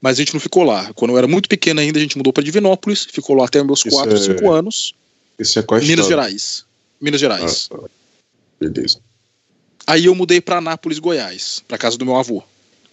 Mas 0.00 0.16
a 0.16 0.22
gente 0.22 0.32
não 0.32 0.40
ficou 0.40 0.62
lá. 0.62 0.90
Quando 0.94 1.10
eu 1.10 1.18
era 1.18 1.28
muito 1.28 1.46
pequeno 1.46 1.78
ainda, 1.78 1.98
a 1.98 2.00
gente 2.02 2.16
mudou 2.16 2.32
para 2.32 2.42
Divinópolis, 2.42 3.04
ficou 3.04 3.36
lá 3.36 3.44
até 3.44 3.62
meus 3.62 3.80
Isso 3.80 3.90
4, 3.90 4.16
é- 4.16 4.18
5 4.18 4.50
anos. 4.50 4.94
Isso 5.38 5.58
é 5.58 5.62
qual 5.62 5.78
Minas 5.78 6.06
história? 6.06 6.08
Gerais. 6.08 6.64
Minas 6.98 7.20
Gerais. 7.20 7.68
Ah, 7.70 7.76
tá. 7.76 7.88
Beleza. 8.58 8.98
Aí 9.86 10.06
eu 10.06 10.14
mudei 10.14 10.40
para 10.40 10.56
Anápolis, 10.56 10.98
Goiás, 10.98 11.62
para 11.68 11.76
casa 11.76 11.98
do 11.98 12.06
meu 12.06 12.16
avô. 12.16 12.42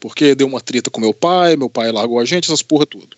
Porque 0.03 0.35
deu 0.35 0.47
uma 0.47 0.59
treta 0.59 0.91
com 0.91 0.99
meu 0.99 1.13
pai, 1.13 1.55
meu 1.55 1.69
pai 1.69 1.89
largou 1.89 2.19
a 2.19 2.25
gente, 2.25 2.43
essas 2.43 2.61
porra 2.61 2.85
tudo. 2.85 3.15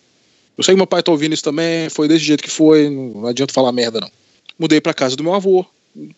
Eu 0.56 0.62
sei 0.62 0.72
que 0.72 0.76
meu 0.76 0.86
pai 0.86 1.02
tá 1.02 1.10
ouvindo 1.10 1.32
isso 1.32 1.42
também, 1.42 1.90
foi 1.90 2.06
desse 2.06 2.24
jeito 2.24 2.44
que 2.44 2.48
foi, 2.48 2.88
não 2.88 3.26
adianta 3.26 3.52
falar 3.52 3.72
merda 3.72 4.00
não. 4.00 4.08
Mudei 4.56 4.80
para 4.80 4.94
casa 4.94 5.16
do 5.16 5.24
meu 5.24 5.34
avô, 5.34 5.66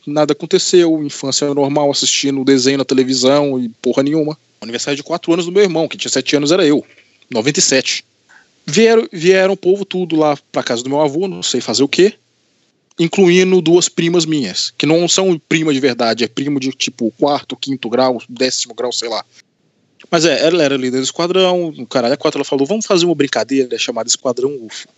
nada 0.07 0.35
aconteceu, 0.35 1.03
infância 1.03 1.55
normal, 1.55 1.91
assistindo 1.91 2.45
desenho 2.45 2.77
na 2.77 2.85
televisão 2.85 3.59
e 3.59 3.71
porra 3.81 4.03
nenhuma. 4.03 4.37
Aniversário 4.61 4.99
de 4.99 5.03
4 5.03 5.33
anos 5.33 5.47
do 5.47 5.53
meu 5.53 5.63
irmão, 5.63 5.89
que 5.89 5.97
tinha 5.97 6.11
7 6.11 6.37
anos 6.37 6.53
era 6.53 6.67
eu, 6.67 6.85
97. 7.31 8.05
Vieram, 8.67 9.09
vieram 9.11 9.55
o 9.55 9.57
povo 9.57 9.87
tudo 9.87 10.17
lá 10.17 10.37
pra 10.53 10.63
casa 10.63 10.83
do 10.83 10.91
meu 10.91 11.01
avô, 11.01 11.27
não 11.27 11.43
sei 11.43 11.63
fazer 11.63 11.83
o 11.83 11.89
quê, 11.89 12.13
incluindo 12.99 13.63
duas 13.63 13.89
primas 13.89 14.27
minhas, 14.27 14.71
que 14.77 14.85
não 14.85 15.09
são 15.09 15.41
prima 15.49 15.73
de 15.73 15.81
verdade, 15.81 16.25
é 16.25 16.29
primo 16.29 16.61
de 16.61 16.73
tipo 16.73 17.11
quarto, 17.19 17.57
quinto 17.57 17.89
grau, 17.89 18.21
décimo 18.29 18.75
grau, 18.75 18.93
sei 18.93 19.09
lá. 19.09 19.25
Mas 20.11 20.25
é, 20.25 20.47
ela 20.47 20.63
era 20.63 20.77
líder 20.77 20.99
do 20.99 21.05
esquadrão, 21.05 21.69
o 21.69 21.87
caralho, 21.87 22.15
a 22.15 22.17
quatro 22.17 22.39
ela 22.39 22.45
falou, 22.45 22.67
vamos 22.67 22.87
fazer 22.87 23.05
uma 23.05 23.15
brincadeira 23.15 23.77
chamada 23.79 24.09
Esquadrão 24.09 24.57
UFO. 24.63 24.89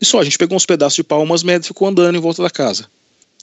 E 0.00 0.04
só, 0.04 0.20
a 0.20 0.24
gente 0.24 0.38
pegou 0.38 0.56
uns 0.56 0.66
pedaços 0.66 0.96
de 0.96 1.02
pau, 1.02 1.22
umas 1.22 1.42
merdas 1.42 1.66
e 1.66 1.68
ficou 1.68 1.88
andando 1.88 2.16
em 2.16 2.20
volta 2.20 2.42
da 2.42 2.50
casa. 2.50 2.88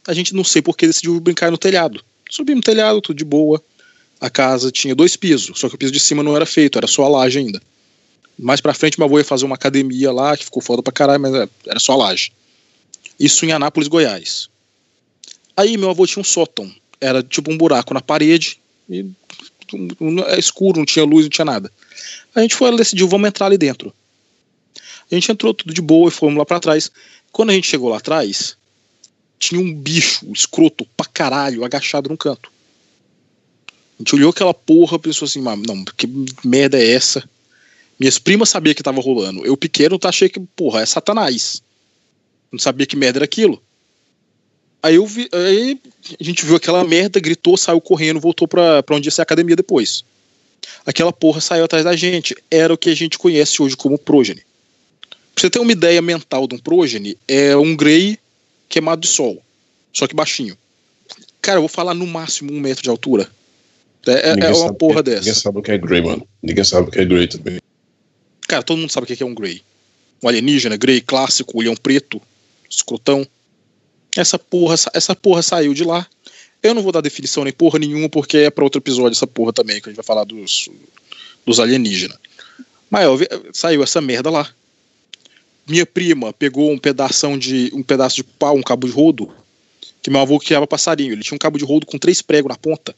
A 0.08 0.14
gente 0.14 0.34
não 0.34 0.44
sei 0.44 0.62
porque 0.62 0.88
decidiu 0.88 1.20
brincar 1.20 1.52
no 1.52 1.58
telhado. 1.58 2.04
Subimos 2.30 2.60
no 2.60 2.64
telhado, 2.64 3.02
tudo 3.02 3.18
de 3.18 3.26
boa. 3.26 3.62
A 4.20 4.30
casa 4.30 4.72
tinha 4.72 4.96
dois 4.96 5.16
pisos, 5.16 5.60
só 5.60 5.68
que 5.68 5.76
o 5.76 5.78
piso 5.78 5.92
de 5.92 6.00
cima 6.00 6.24
não 6.24 6.36
era 6.36 6.46
feito, 6.46 6.78
era 6.78 6.88
só 6.88 7.04
a 7.04 7.10
laje 7.10 7.40
ainda. 7.40 7.62
Mais 8.38 8.62
pra 8.62 8.74
frente, 8.74 9.00
meu 9.00 9.08
avô 9.08 9.18
ia 9.18 9.26
fazer 9.26 9.46
uma 9.46 9.56
academia 9.56 10.12
lá, 10.12 10.36
que 10.38 10.46
ficou 10.46 10.62
foda 10.62 10.82
pra 10.82 10.94
caralho, 10.94 11.22
mas 11.22 11.50
era 11.68 11.80
só 11.80 11.94
a 11.94 11.98
laje. 11.98 12.32
Isso 13.20 13.46
em 13.46 13.52
Anápolis, 13.52 13.88
Goiás. 13.88 14.50
Aí 15.56 15.78
meu 15.78 15.90
avô 15.90 16.08
tinha 16.08 16.22
um 16.22 16.24
sótão. 16.24 16.72
Era 17.00 17.22
tipo 17.22 17.52
um 17.52 17.58
buraco 17.58 17.94
na 17.94 18.02
parede. 18.02 18.60
E 18.90 19.06
é 20.28 20.40
escuro, 20.40 20.80
não 20.80 20.86
tinha 20.86 21.06
luz, 21.06 21.26
não 21.26 21.30
tinha 21.30 21.46
nada. 21.46 21.72
A 22.36 22.42
gente 22.42 22.56
foi, 22.56 22.76
decidiu, 22.76 23.08
vamos 23.08 23.28
entrar 23.28 23.48
ali 23.48 23.58
dentro. 23.58 23.94
A 25.12 25.16
gente 25.16 25.32
entrou 25.32 25.54
tudo 25.54 25.74
de 25.74 25.82
boa 25.82 26.08
e 26.10 26.12
fomos 26.12 26.38
lá 26.38 26.46
pra 26.46 26.60
trás. 26.60 26.90
Quando 27.32 27.50
a 27.50 27.54
gente 27.54 27.68
chegou 27.68 27.90
lá 27.90 27.98
atrás, 27.98 28.56
tinha 29.38 29.60
um 29.60 29.74
bicho 29.74 30.26
escroto 30.32 30.86
pra 30.96 31.06
caralho 31.06 31.66
agachado 31.66 32.10
num 32.10 32.16
canto. 32.16 32.52
A 33.70 34.04
gente 34.04 34.16
olhou 34.16 34.30
aquela 34.30 34.54
porra 34.54 34.96
e 34.96 35.00
pensou 35.00 35.26
assim, 35.26 35.42
"Mas 35.42 35.60
não, 35.62 35.84
que 35.84 36.08
merda 36.44 36.80
é 36.80 36.92
essa? 36.92 37.28
Minhas 38.00 38.18
primas 38.18 38.50
sabiam 38.50 38.74
que 38.74 38.82
tava 38.82 39.00
rolando. 39.02 39.46
Eu 39.46 39.56
pequeno 39.56 40.00
tá 40.00 40.10
achei 40.10 40.28
que, 40.28 40.40
porra, 40.40 40.82
é 40.82 40.86
satanás. 40.86 41.62
Não 42.52 42.58
sabia 42.58 42.88
que 42.88 42.96
merda 42.96 43.20
era 43.20 43.26
aquilo. 43.26 43.62
Aí 44.84 44.96
eu 44.96 45.06
vi, 45.06 45.30
aí 45.32 45.80
a 46.20 46.24
gente 46.24 46.44
viu 46.46 46.56
aquela 46.56 46.84
merda, 46.84 47.20
gritou, 47.20 47.56
saiu 47.56 47.80
correndo, 47.80 48.20
voltou 48.20 48.48
pra, 48.48 48.82
pra 48.82 48.96
onde 48.96 49.08
ia 49.08 49.12
ser 49.12 49.22
a 49.22 49.24
academia 49.24 49.56
depois. 49.56 50.04
Aquela 50.86 51.14
porra 51.14 51.40
saiu 51.40 51.64
atrás 51.66 51.84
da 51.84 51.96
gente. 51.96 52.36
Era 52.50 52.74
o 52.74 52.78
que 52.78 52.90
a 52.90 52.96
gente 52.96 53.18
conhece 53.20 53.62
hoje 53.62 53.78
como 53.78 53.98
prógene. 54.00 54.42
Pra 55.36 55.42
você 55.42 55.50
ter 55.50 55.60
uma 55.60 55.72
ideia 55.72 56.02
mental 56.02 56.48
de 56.48 56.56
um 56.56 56.58
prógene, 56.58 57.16
é 57.28 57.56
um 57.56 57.76
Grey 57.76 58.18
queimado 58.68 59.02
de 59.02 59.08
sol. 59.08 59.42
Só 59.94 60.08
que 60.08 60.16
baixinho. 60.16 60.58
Cara, 61.42 61.58
eu 61.58 61.62
vou 61.62 61.70
falar 61.70 61.94
no 61.94 62.08
máximo 62.08 62.52
um 62.52 62.60
metro 62.60 62.84
de 62.84 62.90
altura. 62.90 63.30
É, 64.08 64.30
é- 64.30 64.36
Ninguém 64.36 64.50
é 64.50 64.54
uma 64.54 64.72
o 64.72 64.74
porra 64.74 65.04
que- 65.04 65.10
Ninguém 65.12 65.26
dessa. 65.26 65.42
sabe 65.42 65.60
o 65.60 65.62
que 65.62 65.72
é 65.72 65.78
Grey, 65.78 66.02
mano. 66.02 66.28
Ninguém 66.42 66.64
sabe 66.64 66.88
o 66.88 66.92
que 66.92 67.00
é 67.00 67.06
Grey 67.06 67.28
também. 67.28 67.60
Cara, 68.48 68.64
todo 68.64 68.78
mundo 68.80 68.92
sabe 68.92 69.04
o 69.12 69.16
que 69.16 69.22
é 69.22 69.26
um 69.26 69.36
Grey. 69.36 69.62
Um 70.24 70.28
alienígena, 70.28 70.76
Grey 70.78 71.02
clássico, 71.02 71.58
olhão 71.60 71.76
preto, 71.76 72.22
escrotão. 72.70 73.28
Essa 74.16 74.38
porra, 74.38 74.76
sa- 74.78 74.92
essa 74.94 75.16
porra 75.16 75.42
saiu 75.42 75.74
de 75.74 75.84
lá. 75.84 76.06
Eu 76.62 76.74
não 76.74 76.82
vou 76.84 76.92
dar 76.92 77.02
definição 77.02 77.44
nem 77.44 77.54
porra 77.54 77.80
nenhuma, 77.80 78.08
porque 78.10 78.38
é 78.38 78.50
pra 78.50 78.64
outro 78.64 78.80
episódio 78.80 79.16
essa 79.16 79.26
porra 79.28 79.52
também, 79.54 79.82
que 79.82 79.90
a 79.90 79.92
gente 79.92 79.98
vai 79.98 80.06
falar 80.06 80.24
dos, 80.26 80.70
dos 81.46 81.60
alienígenas. 81.60 82.18
Mas 82.90 83.08
saiu 83.54 83.82
essa 83.84 84.02
merda 84.02 84.30
lá. 84.30 84.48
Minha 85.68 85.86
prima 85.86 86.34
pegou 86.34 86.72
um 86.72 86.78
pedação 86.78 87.38
de 87.38 87.72
um 87.74 87.82
pedaço 87.82 88.18
de 88.18 88.24
pau, 88.24 88.56
um 88.56 88.62
cabo 88.62 88.86
de 88.88 88.94
rodo, 88.94 89.32
que 90.02 90.10
meu 90.10 90.20
avô 90.20 90.40
criava 90.40 90.68
passarinho. 90.68 91.14
Ele 91.14 91.24
tinha 91.24 91.36
um 91.36 91.40
cabo 91.40 91.58
de 91.58 91.64
rodo 91.64 91.86
com 91.86 91.98
três 91.98 92.22
pregos 92.22 92.50
na 92.50 92.58
ponta. 92.58 92.94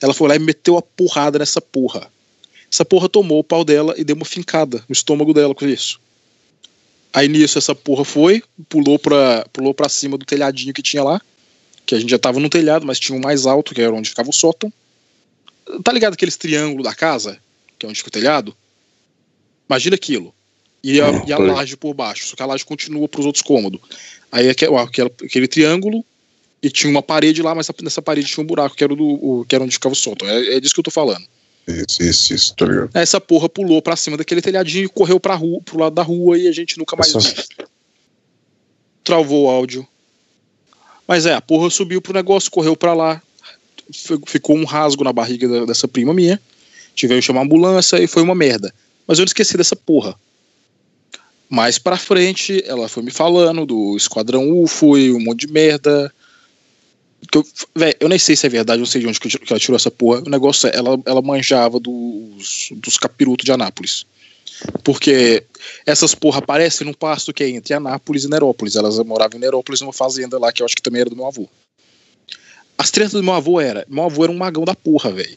Ela 0.00 0.14
foi 0.14 0.28
lá 0.28 0.36
e 0.36 0.38
meteu 0.38 0.76
a 0.78 0.82
porrada 0.82 1.38
nessa 1.38 1.60
porra. 1.60 2.10
Essa 2.72 2.84
porra 2.84 3.08
tomou 3.08 3.40
o 3.40 3.44
pau 3.44 3.64
dela 3.64 3.94
e 3.98 4.04
deu 4.04 4.16
uma 4.16 4.24
fincada 4.24 4.82
no 4.88 4.92
estômago 4.92 5.34
dela 5.34 5.54
com 5.54 5.66
isso. 5.66 6.00
Aí 7.18 7.26
nisso 7.26 7.58
essa 7.58 7.74
porra 7.74 8.04
foi, 8.04 8.44
pulou 8.68 8.96
pra, 8.96 9.44
pulou 9.52 9.74
pra 9.74 9.88
cima 9.88 10.16
do 10.16 10.24
telhadinho 10.24 10.72
que 10.72 10.80
tinha 10.80 11.02
lá, 11.02 11.20
que 11.84 11.96
a 11.96 11.98
gente 11.98 12.10
já 12.10 12.18
tava 12.18 12.38
no 12.38 12.48
telhado, 12.48 12.86
mas 12.86 13.00
tinha 13.00 13.18
um 13.18 13.20
mais 13.20 13.44
alto, 13.44 13.74
que 13.74 13.82
era 13.82 13.92
onde 13.92 14.08
ficava 14.08 14.30
o 14.30 14.32
sótão. 14.32 14.72
Tá 15.82 15.92
ligado 15.92 16.12
aqueles 16.12 16.36
triângulos 16.36 16.84
da 16.84 16.94
casa, 16.94 17.36
que 17.76 17.84
é 17.84 17.88
onde 17.88 17.98
fica 17.98 18.06
o 18.08 18.12
telhado? 18.12 18.56
Imagina 19.68 19.96
aquilo. 19.96 20.32
E 20.84 21.00
a, 21.00 21.10
e 21.26 21.32
a 21.32 21.38
laje 21.38 21.76
por 21.76 21.92
baixo, 21.92 22.24
só 22.24 22.36
que 22.36 22.42
a 22.44 22.46
laje 22.46 22.64
continua 22.64 23.08
pros 23.08 23.26
outros 23.26 23.42
cômodos. 23.42 23.80
Aí 24.30 24.48
aquele, 24.48 24.76
aquele, 24.76 25.48
triângulo 25.48 26.04
e 26.62 26.70
tinha 26.70 26.88
uma 26.88 27.02
parede 27.02 27.42
lá, 27.42 27.52
mas 27.52 27.68
nessa 27.82 28.00
parede 28.00 28.28
tinha 28.28 28.44
um 28.44 28.46
buraco, 28.46 28.76
que 28.76 28.84
era, 28.84 28.94
do, 28.94 29.04
o- 29.04 29.44
que 29.44 29.56
era 29.56 29.64
onde 29.64 29.74
ficava 29.74 29.92
o 29.92 29.96
sótão. 29.96 30.28
É, 30.28 30.54
é 30.54 30.60
disso 30.60 30.72
que 30.72 30.78
eu 30.78 30.84
tô 30.84 30.90
falando. 30.92 31.26
Isso, 31.68 32.02
isso, 32.02 32.34
isso, 32.34 32.54
tá 32.56 32.64
ligado? 32.64 32.90
Essa 32.94 33.20
porra 33.20 33.46
pulou 33.48 33.82
pra 33.82 33.94
cima 33.94 34.16
daquele 34.16 34.40
telhadinho 34.40 34.86
e 34.86 34.88
correu 34.88 35.20
pra 35.20 35.34
rua, 35.34 35.60
pro 35.62 35.78
lado 35.78 35.94
da 35.94 36.02
rua 36.02 36.38
e 36.38 36.48
a 36.48 36.52
gente 36.52 36.78
nunca 36.78 36.96
mais. 36.96 37.12
Travou 39.04 39.44
o 39.44 39.50
áudio. 39.50 39.86
Mas 41.06 41.26
é, 41.26 41.34
a 41.34 41.40
porra 41.40 41.70
subiu 41.70 42.00
pro 42.00 42.12
negócio, 42.12 42.50
correu 42.50 42.76
pra 42.76 42.92
lá. 42.94 43.22
Fi- 43.92 44.20
Ficou 44.26 44.56
um 44.56 44.64
rasgo 44.64 45.04
na 45.04 45.12
barriga 45.12 45.48
da- 45.48 45.64
dessa 45.66 45.86
prima 45.88 46.12
minha. 46.12 46.40
Tiveram 46.94 47.20
que 47.20 47.26
chamar 47.26 47.40
a 47.40 47.44
ambulância 47.44 48.02
e 48.02 48.06
foi 48.06 48.22
uma 48.22 48.34
merda. 48.34 48.74
Mas 49.06 49.18
eu 49.18 49.22
não 49.22 49.26
esqueci 49.28 49.56
dessa 49.56 49.76
porra. 49.76 50.14
Mais 51.48 51.78
pra 51.78 51.96
frente, 51.96 52.62
ela 52.66 52.88
foi 52.88 53.02
me 53.02 53.10
falando 53.10 53.64
do 53.64 53.96
Esquadrão 53.96 54.50
UFO 54.62 54.98
e 54.98 55.12
um 55.12 55.20
monte 55.20 55.46
de 55.46 55.52
merda. 55.52 56.12
Que 57.30 57.38
eu, 57.38 57.46
véi, 57.74 57.94
eu 57.98 58.08
nem 58.08 58.18
sei 58.18 58.36
se 58.36 58.46
é 58.46 58.48
verdade, 58.48 58.78
não 58.78 58.86
sei 58.86 59.00
de 59.00 59.06
onde 59.06 59.18
que 59.18 59.28
ela 59.50 59.60
tirou 59.60 59.76
essa 59.76 59.90
porra. 59.90 60.22
O 60.24 60.30
negócio 60.30 60.68
é, 60.68 60.76
ela, 60.76 60.98
ela 61.04 61.20
manjava 61.20 61.80
dos, 61.80 62.70
dos 62.72 62.96
capirotos 62.96 63.44
de 63.44 63.52
Anápolis. 63.52 64.06
Porque 64.82 65.44
essas 65.86 66.14
porra 66.14 66.38
aparecem 66.38 66.86
num 66.86 66.92
pasto 66.92 67.32
que 67.32 67.44
é 67.44 67.48
entre 67.48 67.74
Anápolis 67.74 68.24
e 68.24 68.28
Nerópolis. 68.28 68.76
Elas 68.76 68.98
moravam 68.98 69.38
em 69.38 69.40
Nerópolis, 69.40 69.80
numa 69.80 69.92
fazenda 69.92 70.38
lá 70.38 70.52
que 70.52 70.62
eu 70.62 70.66
acho 70.66 70.74
que 70.74 70.82
também 70.82 71.00
era 71.00 71.10
do 71.10 71.16
meu 71.16 71.26
avô. 71.26 71.48
As 72.76 72.90
tretas 72.90 73.12
do 73.12 73.22
meu 73.22 73.34
avô 73.34 73.60
era. 73.60 73.84
Meu 73.88 74.04
avô 74.04 74.24
era 74.24 74.32
um 74.32 74.36
magão 74.36 74.64
da 74.64 74.74
porra, 74.74 75.10
velho. 75.10 75.36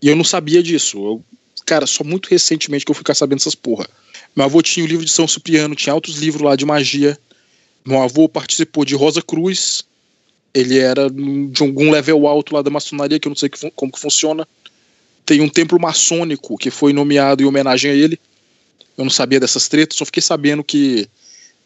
E 0.00 0.08
eu 0.08 0.16
não 0.16 0.24
sabia 0.24 0.62
disso. 0.62 0.98
Eu, 0.98 1.24
cara, 1.64 1.86
só 1.86 2.04
muito 2.04 2.26
recentemente 2.26 2.84
que 2.84 2.90
eu 2.90 2.94
fui 2.94 3.00
ficar 3.00 3.14
sabendo 3.14 3.38
essas 3.38 3.54
porra. 3.54 3.88
Meu 4.34 4.44
avô 4.44 4.62
tinha 4.62 4.84
o 4.84 4.88
livro 4.88 5.04
de 5.04 5.10
São 5.10 5.28
Cipriano, 5.28 5.74
tinha 5.74 5.94
outros 5.94 6.16
livros 6.16 6.42
lá 6.42 6.56
de 6.56 6.64
magia. 6.64 7.18
Meu 7.84 8.02
avô 8.02 8.28
participou 8.28 8.84
de 8.84 8.94
Rosa 8.94 9.22
Cruz. 9.22 9.84
Ele 10.54 10.78
era 10.78 11.08
de 11.10 11.62
algum 11.62 11.90
level 11.90 12.26
alto 12.26 12.54
lá 12.54 12.62
da 12.62 12.70
maçonaria, 12.70 13.18
que 13.18 13.26
eu 13.26 13.30
não 13.30 13.36
sei 13.36 13.48
que, 13.48 13.70
como 13.70 13.92
que 13.92 14.00
funciona. 14.00 14.46
Tem 15.24 15.40
um 15.40 15.48
templo 15.48 15.80
maçônico 15.80 16.58
que 16.58 16.70
foi 16.70 16.92
nomeado 16.92 17.42
em 17.42 17.46
homenagem 17.46 17.90
a 17.90 17.94
ele. 17.94 18.18
Eu 18.96 19.04
não 19.04 19.10
sabia 19.10 19.40
dessas 19.40 19.68
tretas, 19.68 19.96
só 19.96 20.04
fiquei 20.04 20.22
sabendo 20.22 20.62
que 20.62 21.08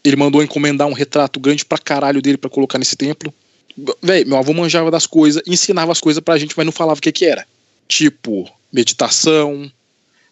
ele 0.05 0.17
mandou 0.17 0.43
encomendar 0.43 0.87
um 0.87 0.93
retrato 0.93 1.41
grande 1.41 1.65
pra 1.65 1.79
caralho 1.79 2.23
dele 2.23 2.37
para 2.37 2.49
colocar 2.49 2.79
nesse 2.79 2.95
templo. 2.95 3.35
Véi, 4.01 4.25
meu 4.25 4.39
avô 4.39 4.53
manjava 4.53 4.91
das 4.91 5.07
coisas, 5.07 5.43
ensinava 5.47 5.91
as 5.91 6.01
coisas 6.01 6.23
pra 6.23 6.39
gente, 6.39 6.55
mas 6.57 6.65
não 6.65 6.73
falava 6.73 6.99
o 6.99 7.03
que 7.03 7.11
que 7.11 7.27
era. 7.27 7.47
Tipo, 7.89 8.49
meditação. 8.73 9.71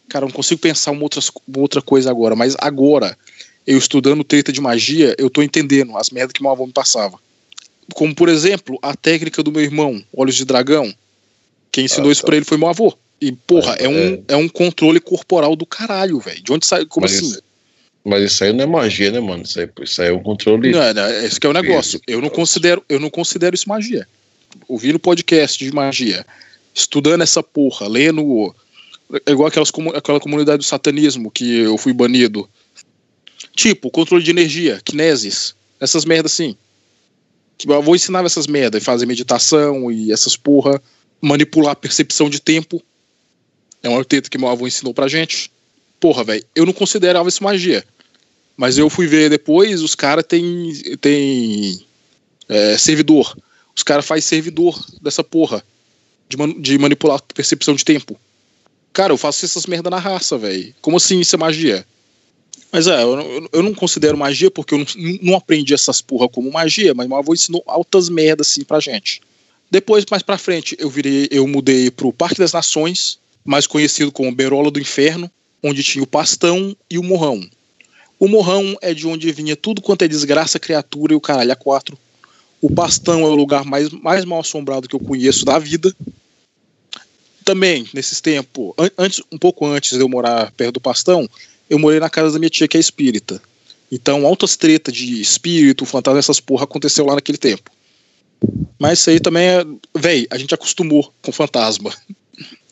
Cara, 0.09 0.25
eu 0.25 0.29
não 0.29 0.35
consigo 0.35 0.61
pensar 0.61 0.93
uma 0.93 1.03
outra, 1.03 1.21
uma 1.49 1.59
outra 1.59 1.83
coisa 1.83 2.11
agora, 2.11 2.37
mas 2.37 2.55
agora, 2.59 3.19
eu 3.67 3.77
estudando 3.77 4.23
treta 4.23 4.53
de 4.53 4.61
magia, 4.61 5.15
eu 5.19 5.29
tô 5.29 5.43
entendendo 5.43 5.97
as 5.97 6.11
merdas 6.11 6.33
que 6.33 6.43
meu 6.43 6.53
avô 6.53 6.67
me 6.67 6.73
passava. 6.73 7.19
Como, 7.95 8.15
por 8.15 8.29
exemplo, 8.29 8.79
a 8.81 8.95
técnica 8.97 9.43
do 9.43 9.53
meu 9.53 9.63
irmão, 9.63 10.03
Olhos 10.13 10.37
de 10.37 10.45
Dragão. 10.45 10.93
Quem 11.71 11.85
ensinou 11.85 12.09
ah, 12.09 12.13
isso 12.13 12.23
tá. 12.23 12.27
pra 12.27 12.37
ele 12.37 12.45
foi 12.45 12.57
meu 12.57 12.69
avô. 12.69 12.97
E, 13.21 13.33
porra, 13.33 13.77
é, 13.79 13.85
é, 13.85 13.89
um, 13.89 14.15
é. 14.15 14.23
é 14.29 14.37
um 14.37 14.49
controle 14.49 15.01
corporal 15.01 15.57
do 15.57 15.67
caralho, 15.67 16.19
velho. 16.19 16.43
De 16.43 16.53
onde 16.53 16.67
sai? 16.67 16.85
Como 16.87 17.05
mas 17.05 17.17
assim? 17.17 17.27
Isso, 17.27 17.43
mas 18.05 18.23
isso 18.23 18.45
aí 18.45 18.53
não 18.53 18.65
é 18.65 18.67
magia, 18.67 19.11
né, 19.11 19.19
mano? 19.19 19.43
Isso 19.43 19.59
aí, 19.59 19.69
isso 19.83 20.03
aí 20.03 20.09
é 20.09 20.13
um 20.13 20.23
controle. 20.23 20.71
Não, 20.71 20.95
não, 20.95 21.09
esse 21.09 21.41
que 21.41 21.47
é 21.47 21.51
o 21.51 21.55
negócio. 21.55 22.01
Eu 22.07 22.21
não 22.21 22.29
considero, 22.29 22.85
eu 22.89 23.01
não 23.01 23.09
considero 23.09 23.55
isso 23.55 23.69
magia. 23.69 24.07
Ouvindo 24.69 24.99
podcast 24.99 25.65
de 25.65 25.73
magia, 25.73 26.25
estudando 26.75 27.23
essa 27.23 27.43
porra, 27.43 27.89
lendo. 27.89 28.55
É 29.27 29.33
igual 29.33 29.49
aquelas, 29.49 29.71
aquela 29.95 30.21
comunidade 30.21 30.59
do 30.59 30.65
satanismo 30.65 31.31
que 31.31 31.61
eu 31.61 31.79
fui 31.79 31.93
banido. 31.93 32.49
Tipo, 33.55 33.91
controle 33.91 34.23
de 34.23 34.31
energia, 34.31 34.81
kinesis, 34.85 35.55
essas 35.81 36.05
merdas 36.05 36.33
assim. 36.33 36.57
Que 37.57 37.71
eu 37.71 37.83
vou 37.83 37.95
ensinar 37.95 38.25
essas 38.25 38.47
merdas, 38.47 38.83
fazer 38.83 39.07
meditação 39.07 39.91
e 39.91 40.13
essas 40.13 40.37
porra, 40.37 40.83
manipular 41.21 41.73
a 41.73 41.77
percepção 41.77 42.29
de 42.29 42.41
tempo 42.41 42.83
é 43.85 43.89
uma 43.89 44.03
teta 44.03 44.31
que 44.31 44.39
meu 44.39 44.49
avô 44.49 44.67
ensinou 44.67 44.95
pra 44.95 45.07
gente. 45.07 45.53
Porra, 46.01 46.25
velho, 46.25 46.45
eu 46.57 46.65
não 46.65 46.73
considerava 46.73 47.29
isso 47.29 47.45
magia. 47.45 47.85
Mas 48.57 48.79
eu 48.79 48.89
fui 48.89 49.07
ver 49.07 49.29
depois, 49.29 49.83
os 49.83 49.95
caras 49.95 50.25
têm 50.27 50.73
tem, 51.01 51.85
é, 52.49 52.79
servidor. 52.79 53.37
Os 53.77 53.83
caras 53.83 54.07
fazem 54.07 54.23
servidor 54.23 54.83
dessa 55.03 55.23
porra. 55.23 55.63
De, 56.27 56.37
man, 56.39 56.59
de 56.59 56.79
manipular 56.79 57.19
a 57.19 57.35
percepção 57.35 57.75
de 57.75 57.85
tempo. 57.85 58.19
Cara, 58.91 59.13
eu 59.13 59.19
faço 59.19 59.45
essas 59.45 59.67
merda 59.67 59.91
na 59.91 59.99
raça, 59.99 60.39
velho. 60.39 60.75
Como 60.81 60.97
assim 60.97 61.21
isso 61.21 61.37
é 61.37 61.39
magia? 61.39 61.87
Mas 62.75 62.89
é, 62.89 63.05
eu, 63.05 63.49
eu 63.53 63.63
não 63.63 63.73
considero 63.73 64.19
magia 64.19 64.51
porque 64.51 64.75
eu 64.75 64.79
não, 64.79 64.87
não, 65.23 65.37
aprendi 65.37 65.73
essas 65.73 66.01
porra 66.01 66.29
como 66.29 66.51
magia, 66.51 66.93
mas 66.93 67.07
meu 67.07 67.17
avô 67.17 67.33
ensinou 67.33 67.63
altas 67.69 68.09
merdas 68.09 68.49
assim 68.49 68.65
pra 68.65 68.81
gente. 68.81 69.21
Depois, 69.71 70.05
mais 70.11 70.25
pra 70.25 70.37
frente, 70.37 70.77
eu 70.81 70.91
virei, 70.91 71.29
eu 71.31 71.47
mudei 71.47 71.89
pro 71.89 72.13
Parque 72.13 72.41
das 72.41 72.53
Nações, 72.53 73.17
mais 73.45 73.69
conhecido 73.69 74.11
como 74.11 74.35
Berola 74.35 74.73
do 74.73 74.81
Inferno, 74.81 75.31
onde 75.63 75.85
tinha 75.85 76.03
o 76.03 76.07
Pastão 76.07 76.77
e 76.91 76.99
o 76.99 77.03
Morrão. 77.05 77.49
O 78.19 78.27
Morrão 78.27 78.77
é 78.83 78.93
de 78.93 79.07
onde 79.07 79.31
vinha 79.31 79.55
tudo 79.55 79.81
quanto 79.81 80.03
é 80.03 80.09
desgraça, 80.09 80.59
criatura 80.59 81.13
e 81.13 81.17
o 81.17 81.21
caralho 81.21 81.53
a 81.53 81.57
quatro. 81.57 81.97
O 82.61 82.69
Pastão 82.69 83.21
é 83.21 83.29
o 83.29 83.37
lugar 83.37 83.65
mais, 83.65 83.89
mais 83.91 84.25
mal 84.25 84.41
assombrado 84.41 84.89
que 84.89 84.97
eu 84.97 85.01
conheço 85.01 85.45
da 85.45 85.61
vida. 85.61 85.95
Também, 87.45 87.87
nesses 87.95 88.21
tempos, 88.21 88.73
an 88.77 88.91
antes, 88.99 89.23
um 89.31 89.39
pouco 89.39 89.65
antes 89.65 89.97
de 89.97 90.01
eu 90.01 90.09
morar 90.09 90.51
perto 90.57 90.75
do 90.75 90.81
Pastão, 90.81 91.29
eu 91.69 91.79
morei 91.79 92.01
na 92.01 92.11
casa 92.11 92.33
da 92.33 92.39
minha 92.39 92.51
tia 92.51 92.69
que 92.69 92.77
é 92.77 92.81
espírita. 92.81 93.41
Então, 93.91 94.27
altas 94.27 94.57
tretas 94.57 94.95
de 94.95 95.21
espírito, 95.21 95.87
fantasma, 95.87 96.19
essas 96.19 96.41
porra 96.41 96.65
aconteceu 96.65 97.07
lá 97.07 97.15
naquele 97.15 97.39
tempo. 97.39 97.71
Mas 98.79 98.99
isso 98.99 99.11
aí 99.11 99.21
também 99.21 99.47
é. 99.47 99.65
Véi, 99.95 100.27
a 100.31 100.39
gente 100.39 100.55
acostumou 100.55 101.13
com 101.23 101.33
fantasma. 101.33 101.93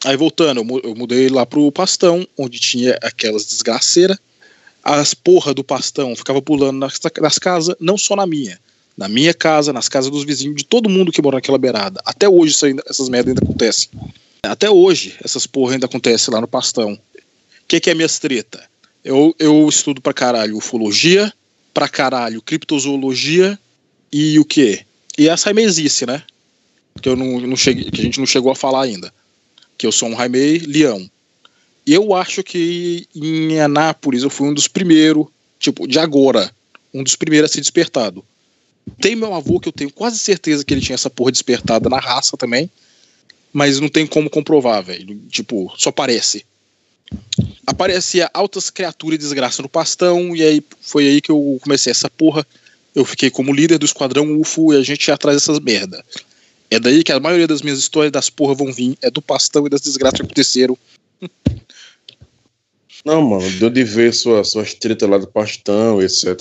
Aí 0.05 0.17
voltando, 0.17 0.67
eu 0.83 0.97
mudei 0.97 1.29
lá 1.29 1.47
pro 1.47 1.71
Pastão, 1.71 2.27
onde 2.37 2.59
tinha 2.59 2.99
aquelas 3.01 3.47
desgraceiras. 3.47 4.19
As 4.83 5.15
porra 5.15 5.55
do 5.55 5.63
Pastão 5.63 6.17
ficava 6.17 6.43
pulando 6.43 6.77
nas, 6.77 6.99
nas 7.21 7.39
casas, 7.39 7.77
não 7.79 7.97
só 7.97 8.17
na 8.17 8.27
minha. 8.27 8.59
Na 8.97 9.09
minha 9.09 9.33
casa, 9.33 9.73
nas 9.73 9.89
casas 9.89 10.11
dos 10.11 10.25
vizinhos, 10.25 10.57
de 10.57 10.65
todo 10.65 10.91
mundo 10.91 11.13
que 11.13 11.23
mora 11.23 11.37
naquela 11.37 11.57
beirada. 11.57 12.01
Até 12.05 12.29
hoje 12.29 12.57
ainda, 12.65 12.83
essas 12.91 13.09
merdas 13.09 13.29
ainda 13.29 13.45
acontecem. 13.45 13.89
Até 14.43 14.69
hoje, 14.69 15.15
essas 15.23 15.47
porra 15.47 15.75
ainda 15.75 15.87
acontecem 15.87 16.35
lá 16.35 16.41
no 16.41 16.49
Pastão. 16.49 16.95
O 16.95 16.99
que, 17.69 17.79
que 17.79 17.89
é 17.89 17.95
minhas 17.95 18.19
treta? 18.19 18.69
Eu, 19.05 19.35
eu 19.39 19.69
estudo 19.69 20.01
pra 20.01 20.13
caralho 20.13 20.57
ufologia, 20.57 21.33
pra 21.75 21.89
caralho 21.89 22.43
criptozoologia 22.43 23.59
e 24.13 24.39
o 24.39 24.45
quê? 24.45 24.85
E 25.19 25.29
a 25.29 25.37
saimezice, 25.37 26.07
né? 26.07 26.23
Que, 27.01 27.09
eu 27.09 27.17
não, 27.17 27.41
não 27.41 27.57
cheguei, 27.57 27.91
que 27.91 28.01
a 28.01 28.05
gente 28.05 28.19
não 28.19 28.27
chegou 28.27 28.53
a 28.53 28.57
falar 28.57 28.83
ainda 28.83 29.13
que 29.83 29.87
eu 29.87 29.91
sou 29.91 30.09
um 30.09 30.17
Jaime 30.17 30.59
Leão. 30.59 31.11
Eu 31.85 32.15
acho 32.15 32.45
que 32.45 33.09
em 33.13 33.59
Anápolis 33.59 34.23
eu 34.23 34.31
fui 34.31 34.49
um 34.49 34.55
dos 34.55 34.69
primeiros, 34.69 35.27
tipo, 35.59 35.89
de 35.89 35.99
agora, 35.99 36.55
um 36.95 37.03
dos 37.03 37.17
primeiros 37.17 37.51
a 37.51 37.55
ser 37.55 37.61
despertado. 37.61 38.25
Tem 39.01 39.17
meu 39.17 39.35
avô 39.35 39.59
que 39.59 39.69
eu 39.69 39.73
tenho 39.73 39.91
quase 39.91 40.21
certeza 40.21 40.65
que 40.65 40.73
ele 40.73 40.81
tinha 40.81 40.95
essa 40.95 41.11
porra 41.11 41.33
despertada 41.33 41.89
na 41.89 41.99
raça 41.99 42.37
também, 42.37 42.71
mas 43.53 43.81
não 43.81 43.89
tem 43.89 44.07
como 44.07 44.31
comprovar, 44.31 44.85
velho. 44.85 45.21
Tipo, 45.29 45.73
só 45.77 45.91
parece. 45.91 46.47
Aparecia 47.67 48.31
altas 48.35 48.71
criaturas 48.71 49.17
e 49.17 49.19
desgraça 49.19 49.63
no 49.63 49.69
pastão, 49.69 50.35
e 50.35 50.43
aí 50.43 50.63
foi 50.81 51.07
aí 51.07 51.21
que 51.21 51.31
eu 51.31 51.59
comecei 51.63 51.91
essa 51.91 52.11
porra. 52.11 52.47
Eu 52.95 53.05
fiquei 53.05 53.31
como 53.31 53.53
líder 53.53 53.79
do 53.79 53.87
esquadrão 53.87 54.39
UFO 54.39 54.73
e 54.73 54.77
a 54.77 54.83
gente 54.83 55.09
ia 55.09 55.15
atrás 55.15 55.37
dessas 55.37 55.59
merda. 55.61 56.05
É 56.71 56.81
daí 56.81 57.05
que 57.05 57.13
a 57.13 57.21
maioria 57.21 57.47
das 57.47 57.63
minhas 57.63 57.79
histórias 57.79 58.13
das 58.13 58.31
porra 58.31 58.55
vão 58.55 58.73
vir. 58.73 58.97
É 59.03 59.11
do 59.11 59.23
pastão 59.23 59.67
e 59.67 59.71
das 59.71 59.81
desgraças 59.81 60.21
que 60.21 60.27
aconteceram. 60.27 60.77
Não, 63.05 63.21
mano, 63.21 63.51
deu 63.59 63.69
de 63.69 63.83
ver 63.83 64.15
sua, 64.15 64.45
suas 64.45 64.75
tretas 64.75 65.09
lá 65.09 65.19
do 65.19 65.27
pastão, 65.27 66.01
etc. 66.01 66.41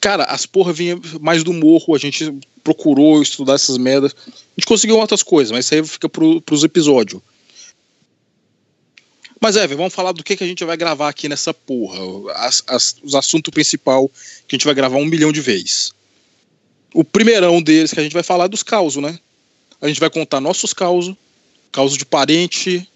Cara, 0.00 0.24
as 0.24 0.46
porra 0.46 0.72
vinham 0.72 1.00
mais 1.20 1.44
do 1.44 1.52
morro, 1.52 1.94
a 1.94 1.98
gente 1.98 2.32
procurou 2.64 3.22
estudar 3.22 3.54
essas 3.54 3.76
merdas. 3.78 4.14
A 4.26 4.30
gente 4.58 4.66
conseguiu 4.66 4.96
outras 4.96 5.22
coisas, 5.22 5.52
mas 5.52 5.66
isso 5.66 5.74
aí 5.74 5.84
fica 5.84 6.08
pro, 6.08 6.40
pros 6.40 6.64
episódios. 6.64 7.20
Mas 9.42 9.56
é, 9.56 9.66
vamos 9.66 9.92
falar 9.92 10.12
do 10.12 10.22
que, 10.22 10.36
que 10.36 10.44
a 10.44 10.46
gente 10.46 10.64
vai 10.64 10.76
gravar 10.76 11.08
aqui 11.08 11.28
nessa 11.28 11.52
porra. 11.52 11.98
As, 12.36 12.62
as, 12.68 12.96
os 13.02 13.14
assuntos 13.14 13.50
principal 13.50 14.08
que 14.46 14.54
a 14.54 14.56
gente 14.56 14.64
vai 14.64 14.74
gravar 14.74 14.98
um 14.98 15.04
milhão 15.04 15.32
de 15.32 15.40
vezes 15.40 15.92
o 16.94 17.04
primeirão 17.04 17.62
deles 17.62 17.92
que 17.92 18.00
a 18.00 18.02
gente 18.02 18.12
vai 18.12 18.22
falar 18.22 18.44
é 18.44 18.48
dos 18.48 18.62
causos, 18.62 19.02
né? 19.02 19.18
A 19.80 19.88
gente 19.88 20.00
vai 20.00 20.10
contar 20.10 20.40
nossos 20.40 20.72
causos, 20.72 21.14
causos 21.70 21.96
de 21.96 22.04
parente, 22.04 22.88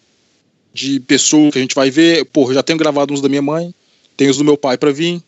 de 0.73 1.01
pessoa 1.01 1.51
que 1.51 1.59
a 1.59 1.61
gente 1.61 1.75
vai 1.75 1.91
ver. 1.91 2.25
Pô, 2.27 2.53
já 2.53 2.63
tenho 2.63 2.79
gravado 2.79 3.13
uns 3.13 3.21
da 3.21 3.29
minha 3.29 3.43
mãe, 3.43 3.75
tem 4.17 4.29
os 4.29 4.37
do 4.37 4.45
meu 4.45 4.57
pai 4.57 4.77
para 4.79 4.93
vir. 4.93 5.23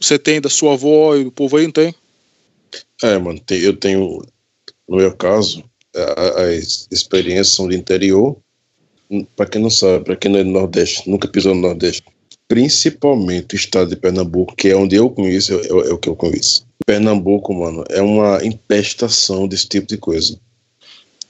Você 0.00 0.18
tem 0.18 0.40
da 0.40 0.50
sua 0.50 0.74
avó 0.74 1.16
e 1.16 1.24
do 1.24 1.32
povo 1.32 1.56
aí, 1.56 1.64
não 1.64 1.72
tem? 1.72 1.94
É, 3.02 3.16
mano, 3.18 3.40
eu 3.50 3.76
tenho, 3.76 4.22
no 4.86 4.96
meu 4.96 5.14
caso, 5.16 5.64
as 6.52 6.86
experiências 6.90 7.54
são 7.54 7.68
do 7.68 7.74
interior. 7.74 8.36
Para 9.36 9.46
quem 9.46 9.62
não 9.62 9.70
sabe, 9.70 10.04
para 10.04 10.16
quem 10.16 10.30
não 10.30 10.40
é 10.40 10.44
do 10.44 10.50
Nordeste, 10.50 11.08
nunca 11.08 11.28
pisou 11.28 11.54
no 11.54 11.60
Nordeste, 11.60 12.02
principalmente 12.48 13.54
o 13.54 13.56
estado 13.56 13.90
de 13.90 13.96
Pernambuco, 13.96 14.54
que 14.56 14.68
é 14.68 14.76
onde 14.76 14.96
eu 14.96 15.08
conheço, 15.10 15.54
é, 15.54 15.66
é 15.68 15.92
o 15.92 15.98
que 15.98 16.08
eu 16.08 16.16
conheço. 16.16 16.66
Pernambuco, 16.84 17.54
mano, 17.54 17.84
é 17.88 18.00
uma 18.02 18.44
empestação 18.44 19.46
desse 19.46 19.68
tipo 19.68 19.86
de 19.86 19.96
coisa. 19.96 20.38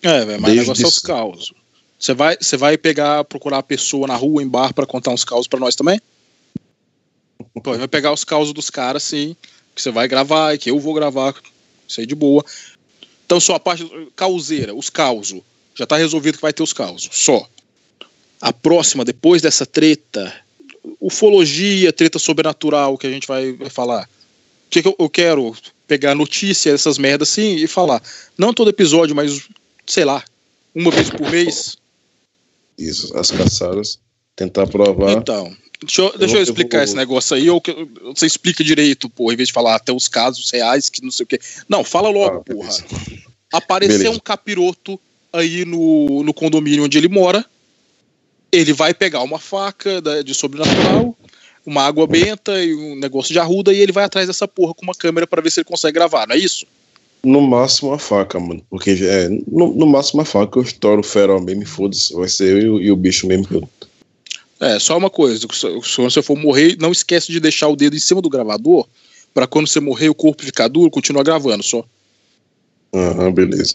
É, 0.02 0.24
velho, 0.24 0.40
mas 0.40 0.52
o 0.52 0.56
negócio 0.56 0.84
é 0.84 0.88
os 0.88 0.98
causos. 0.98 1.52
Você 1.98 2.12
vai, 2.12 2.36
você 2.40 2.56
vai 2.56 2.76
pegar, 2.76 3.24
procurar 3.24 3.58
a 3.58 3.62
pessoa 3.62 4.06
na 4.06 4.16
rua, 4.16 4.42
em 4.42 4.48
bar, 4.48 4.74
para 4.74 4.86
contar 4.86 5.10
uns 5.10 5.24
causos 5.24 5.46
para 5.46 5.58
nós 5.58 5.74
também? 5.74 6.00
Pô, 7.62 7.76
vai 7.76 7.88
pegar 7.88 8.12
os 8.12 8.22
causos 8.22 8.52
dos 8.52 8.68
caras, 8.68 9.02
sim, 9.02 9.34
que 9.74 9.80
você 9.80 9.90
vai 9.90 10.06
gravar 10.06 10.54
e 10.54 10.58
que 10.58 10.70
eu 10.70 10.78
vou 10.78 10.92
gravar, 10.92 11.34
isso 11.88 12.00
aí 12.00 12.06
de 12.06 12.14
boa. 12.14 12.44
Então, 13.24 13.40
só 13.40 13.54
a 13.54 13.60
parte 13.60 13.84
causeira, 14.14 14.74
os 14.74 14.90
causos. 14.90 15.40
Já 15.74 15.86
tá 15.86 15.96
resolvido 15.96 16.36
que 16.36 16.42
vai 16.42 16.52
ter 16.52 16.62
os 16.62 16.72
causos, 16.72 17.08
só. 17.12 17.48
A 18.40 18.52
próxima, 18.52 19.04
depois 19.04 19.40
dessa 19.42 19.64
treta, 19.64 20.32
ufologia, 21.00 21.92
treta 21.92 22.18
sobrenatural 22.18 22.98
que 22.98 23.06
a 23.06 23.10
gente 23.10 23.26
vai, 23.26 23.52
vai 23.52 23.70
falar 23.70 24.08
que, 24.70 24.82
que 24.82 24.88
eu, 24.88 24.96
eu, 24.98 25.08
quero 25.08 25.56
pegar 25.86 26.14
notícia 26.14 26.72
dessas 26.72 26.98
merdas 26.98 27.30
assim 27.30 27.56
e 27.56 27.66
falar, 27.66 28.02
não 28.36 28.52
todo 28.52 28.70
episódio, 28.70 29.14
mas 29.14 29.48
sei 29.86 30.04
lá, 30.04 30.22
uma 30.74 30.90
vez 30.90 31.10
por 31.10 31.30
mês. 31.30 31.76
Isso, 32.78 33.16
as 33.16 33.30
caçadas. 33.30 33.98
Tentar 34.34 34.66
provar. 34.66 35.12
Então, 35.12 35.56
deixa 35.80 36.02
eu, 36.02 36.18
deixa 36.18 36.36
eu 36.36 36.42
explicar 36.42 36.84
esse 36.84 36.94
negócio 36.94 37.34
aí, 37.34 37.48
ou 37.48 37.60
que 37.60 37.72
você 38.04 38.26
explica 38.26 38.62
direito, 38.62 39.08
porra, 39.08 39.32
em 39.32 39.36
vez 39.36 39.48
de 39.48 39.54
falar 39.54 39.76
até 39.76 39.92
os 39.92 40.08
casos 40.08 40.50
reais, 40.50 40.90
que 40.90 41.02
não 41.02 41.10
sei 41.10 41.24
o 41.24 41.26
quê. 41.26 41.40
Não, 41.68 41.82
fala 41.82 42.10
logo, 42.10 42.38
Ah, 42.38 42.40
porra. 42.40 42.70
Apareceu 43.52 43.98
Beleza. 43.98 44.16
um 44.16 44.20
capiroto 44.20 45.00
aí 45.32 45.64
no, 45.64 46.22
no 46.22 46.34
condomínio 46.34 46.84
onde 46.84 46.98
ele 46.98 47.08
mora. 47.08 47.46
Ele 48.52 48.72
vai 48.72 48.94
pegar 48.94 49.22
uma 49.22 49.38
faca 49.38 50.00
de 50.24 50.34
sobrenatural, 50.34 51.16
uma 51.64 51.82
água 51.82 52.06
benta 52.06 52.62
e 52.62 52.74
um 52.74 52.96
negócio 52.96 53.32
de 53.32 53.38
arruda, 53.38 53.72
e 53.72 53.78
ele 53.80 53.92
vai 53.92 54.04
atrás 54.04 54.26
dessa 54.26 54.46
porra 54.46 54.72
com 54.74 54.82
uma 54.84 54.94
câmera 54.94 55.26
pra 55.26 55.42
ver 55.42 55.50
se 55.50 55.60
ele 55.60 55.64
consegue 55.64 55.94
gravar, 55.94 56.26
não 56.26 56.34
é 56.34 56.38
isso? 56.38 56.64
No 57.24 57.40
máximo 57.40 57.92
a 57.92 57.98
faca, 57.98 58.38
mano. 58.38 58.62
Porque 58.70 58.90
é, 59.02 59.28
no, 59.28 59.74
no 59.74 59.86
máximo 59.86 60.20
a 60.20 60.24
faca 60.24 60.58
eu 60.58 60.62
estouro 60.62 61.00
o 61.00 61.04
feral 61.04 61.40
mesmo 61.40 61.62
e 61.64 61.66
foda-se. 61.66 62.14
Vai 62.14 62.28
ser 62.28 62.62
eu 62.64 62.80
e, 62.80 62.90
o- 62.90 62.96
bicho 62.96 63.26
mesmo. 63.26 63.46
eu- 63.50 63.68
É, 64.60 64.78
só 64.78 64.96
uma 64.96 65.10
coisa, 65.10 65.38
se 65.52 66.00
você 66.00 66.22
for 66.22 66.36
morrer, 66.36 66.76
não 66.80 66.92
esquece 66.92 67.32
de 67.32 67.40
deixar 67.40 67.68
o 67.68 67.76
dedo 67.76 67.96
em 67.96 68.00
cima 68.00 68.22
do 68.22 68.30
gravador, 68.30 68.86
pra 69.34 69.46
quando 69.46 69.66
você 69.66 69.80
morrer 69.80 70.08
o 70.08 70.14
corpo 70.14 70.42
ficar 70.44 70.68
duro, 70.68 70.90
continuar 70.90 71.24
gravando 71.24 71.62
só. 71.62 71.84
Aham, 72.94 73.32
beleza. 73.32 73.74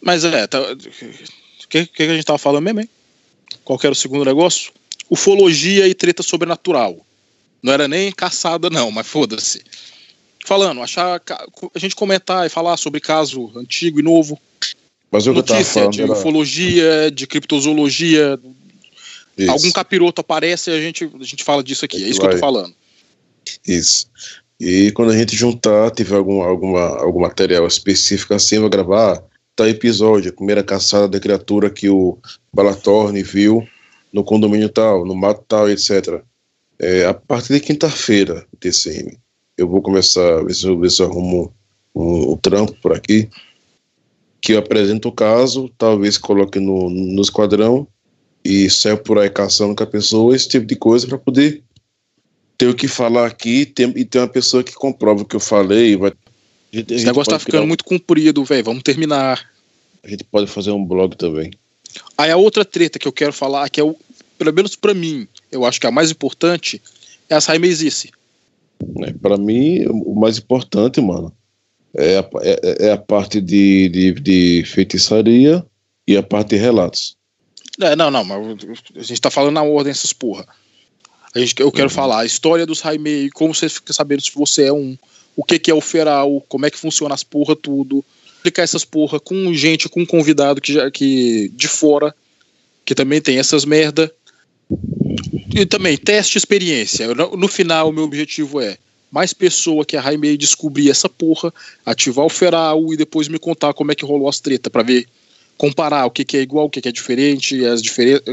Mas 0.00 0.24
é, 0.24 0.46
tá, 0.46 0.60
o 0.72 1.68
que, 1.68 1.86
que 1.86 2.02
a 2.04 2.14
gente 2.14 2.24
tava 2.24 2.38
falando 2.38 2.62
mesmo, 2.64 2.80
hein? 2.80 2.88
Qual 3.62 3.78
que 3.78 3.86
era 3.86 3.92
o 3.92 3.96
segundo 3.96 4.24
negócio? 4.24 4.72
Ufologia 5.10 5.86
e 5.86 5.94
treta 5.94 6.22
sobrenatural. 6.22 6.96
Não 7.62 7.72
era 7.72 7.86
nem 7.88 8.10
caçada, 8.12 8.68
não, 8.70 8.90
mas 8.90 9.06
foda-se. 9.06 9.62
Falando, 10.44 10.82
achar. 10.82 11.20
A 11.74 11.78
gente 11.78 11.94
comentar 11.94 12.46
e 12.46 12.50
falar 12.50 12.76
sobre 12.76 13.00
caso 13.00 13.50
antigo 13.56 14.00
e 14.00 14.02
novo. 14.02 14.38
Mas 15.10 15.22
que 15.24 15.30
eu 15.30 15.34
Notícia 15.34 15.88
de 15.88 16.02
era. 16.02 16.12
ufologia, 16.12 17.10
de 17.10 17.26
criptozoologia. 17.26 18.38
Isso, 19.36 19.50
Algum 19.50 19.70
capiroto 19.72 20.20
aparece 20.20 20.70
e 20.70 20.74
a 20.74 20.80
gente, 20.80 21.04
a 21.20 21.24
gente 21.24 21.42
fala 21.42 21.62
disso 21.62 21.84
aqui. 21.84 22.02
É 22.02 22.08
isso 22.08 22.20
que 22.20 22.26
eu 22.26 22.30
tô 22.30 22.36
Vai. 22.36 22.40
falando. 22.40 22.74
isso. 23.66 24.06
E 24.60 24.92
quando 24.92 25.10
a 25.10 25.16
gente 25.18 25.34
juntar, 25.34 25.90
tiver 25.90 26.16
algum, 26.16 26.42
alguma, 26.42 27.00
algum 27.00 27.20
material 27.20 27.66
específico 27.66 28.34
assim, 28.34 28.60
vai 28.60 28.68
gravar. 28.68 29.22
Tá 29.56 29.68
episódio, 29.68 30.30
a 30.30 30.34
primeira 30.34 30.64
caçada 30.64 31.06
da 31.06 31.20
criatura 31.20 31.70
que 31.70 31.88
o 31.88 32.18
Balatorne 32.52 33.22
viu 33.22 33.64
no 34.12 34.24
condomínio 34.24 34.68
tal, 34.68 35.04
no 35.04 35.14
mato 35.14 35.44
tal, 35.46 35.70
etc. 35.70 36.22
É, 36.78 37.06
a 37.06 37.14
partir 37.14 37.52
de 37.52 37.60
quinta-feira, 37.60 38.44
TCM, 38.58 39.16
eu 39.56 39.68
vou 39.68 39.80
começar 39.80 40.38
a 40.38 40.42
ver 40.42 40.54
se 40.54 40.66
eu, 40.66 40.78
ver 40.78 40.90
se 40.90 41.00
eu 41.00 41.06
arrumo 41.06 41.54
um, 41.94 42.32
um 42.32 42.36
trampo 42.36 42.74
por 42.82 42.92
aqui, 42.92 43.28
que 44.40 44.54
eu 44.54 44.58
apresento 44.58 45.08
o 45.08 45.12
caso, 45.12 45.70
talvez 45.78 46.18
coloque 46.18 46.58
no, 46.58 46.90
no 46.90 47.22
esquadrão 47.22 47.86
e 48.44 48.68
saio 48.68 48.98
por 48.98 49.18
aí 49.18 49.30
caçando 49.30 49.74
com 49.74 49.84
a 49.84 49.86
pessoa, 49.86 50.34
esse 50.34 50.48
tipo 50.48 50.66
de 50.66 50.76
coisa, 50.76 51.06
para 51.06 51.16
poder 51.16 51.62
ter 52.58 52.66
o 52.66 52.74
que 52.74 52.88
falar 52.88 53.26
aqui 53.26 53.72
e 53.76 54.04
ter 54.04 54.18
uma 54.18 54.28
pessoa 54.28 54.64
que 54.64 54.74
comprova 54.74 55.22
o 55.22 55.24
que 55.24 55.36
eu 55.36 55.40
falei. 55.40 55.96
Vai, 55.96 56.12
gente, 56.74 56.94
Esse 56.94 57.06
negócio 57.06 57.30
tá 57.30 57.38
ficando 57.38 57.58
criar 57.58 57.66
muito 57.66 57.84
comprido, 57.84 58.44
velho. 58.44 58.64
Vamos 58.64 58.82
terminar. 58.82 59.50
A 60.02 60.08
gente 60.08 60.24
pode 60.24 60.46
fazer 60.46 60.70
um 60.70 60.84
blog 60.84 61.16
também. 61.16 61.52
Aí 62.18 62.30
a 62.30 62.36
outra 62.36 62.64
treta 62.64 62.98
que 62.98 63.06
eu 63.06 63.12
quero 63.12 63.32
falar, 63.32 63.68
que 63.68 63.80
é 63.80 63.84
o, 63.84 63.96
pelo 64.36 64.52
menos 64.52 64.74
pra 64.76 64.92
mim, 64.92 65.28
eu 65.50 65.64
acho 65.64 65.80
que 65.80 65.86
é 65.86 65.88
a 65.88 65.92
mais 65.92 66.10
importante, 66.10 66.82
é 67.28 67.34
a 67.34 67.40
Saimezice. 67.40 68.10
Né? 68.96 69.14
Para 69.20 69.36
mim, 69.36 69.86
o 69.86 70.14
mais 70.14 70.38
importante, 70.38 71.00
mano, 71.00 71.32
é 71.94 72.18
a, 72.18 72.28
é, 72.42 72.86
é 72.88 72.92
a 72.92 72.98
parte 72.98 73.40
de, 73.40 73.88
de, 73.88 74.12
de 74.12 74.64
feitiçaria 74.66 75.64
e 76.06 76.16
a 76.16 76.22
parte 76.22 76.50
de 76.50 76.56
relatos. 76.56 77.16
É, 77.80 77.96
não, 77.96 78.10
não, 78.10 78.24
mas 78.24 78.58
a 78.96 79.02
gente 79.02 79.20
tá 79.20 79.30
falando 79.30 79.54
na 79.54 79.62
ordem 79.62 79.90
essas 79.90 80.12
porra. 80.12 80.46
A 81.34 81.38
gente, 81.38 81.54
eu 81.58 81.72
quero 81.72 81.90
falar 81.90 82.20
a 82.20 82.26
história 82.26 82.64
dos 82.64 82.80
Raimei, 82.80 83.30
como 83.30 83.54
você 83.54 83.68
fica 83.68 83.92
sabendo 83.92 84.22
se 84.22 84.30
você 84.32 84.66
é 84.66 84.72
um, 84.72 84.96
o 85.36 85.44
que 85.44 85.58
que 85.58 85.70
é 85.70 85.74
o 85.74 85.80
feral, 85.80 86.44
como 86.48 86.66
é 86.66 86.70
que 86.70 86.78
funciona 86.78 87.14
as 87.14 87.22
porra 87.22 87.56
tudo. 87.56 88.04
Explicar 88.36 88.62
essas 88.62 88.84
porra 88.84 89.18
com 89.18 89.54
gente, 89.54 89.88
com 89.88 90.02
um 90.02 90.06
convidado 90.06 90.60
que, 90.60 90.72
já, 90.74 90.90
que 90.90 91.50
de 91.54 91.68
fora, 91.68 92.14
que 92.84 92.94
também 92.94 93.20
tem 93.20 93.38
essas 93.38 93.64
merda. 93.64 94.12
E 95.54 95.64
também, 95.64 95.96
teste 95.96 96.36
experiência. 96.36 97.14
No, 97.14 97.36
no 97.36 97.48
final, 97.48 97.88
o 97.88 97.92
meu 97.92 98.04
objetivo 98.04 98.60
é 98.60 98.76
mais 99.10 99.32
pessoa 99.32 99.84
que 99.84 99.96
a 99.96 100.00
Raimei 100.00 100.36
descobrir 100.36 100.90
essa 100.90 101.08
porra, 101.08 101.54
ativar 101.86 102.26
o 102.26 102.28
feral 102.28 102.92
e 102.92 102.96
depois 102.96 103.28
me 103.28 103.38
contar 103.38 103.72
como 103.72 103.92
é 103.92 103.94
que 103.94 104.04
rolou 104.04 104.28
as 104.28 104.40
tretas, 104.40 104.72
pra 104.72 104.82
ver 104.82 105.06
comparar 105.56 106.04
o 106.04 106.10
que, 106.10 106.24
que 106.24 106.36
é 106.36 106.40
igual, 106.40 106.66
o 106.66 106.70
que, 106.70 106.80
que 106.80 106.88
é 106.88 106.92
diferente, 106.92 107.64
as 107.64 107.80
diferenças. 107.80 108.24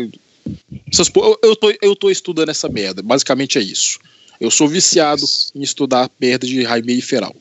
Eu, 1.44 1.56
tô, 1.56 1.72
eu 1.82 1.96
tô 1.96 2.10
estudando 2.10 2.50
essa 2.50 2.68
merda, 2.68 3.04
basicamente 3.04 3.60
é 3.60 3.62
isso. 3.62 4.00
Eu 4.42 4.50
sou 4.50 4.68
viciado 4.68 5.24
em 5.54 5.62
estudar 5.62 6.10
merda 6.20 6.48
de 6.48 6.64
Jaime 6.64 6.98
e 6.98 7.02
Feral. 7.02 7.36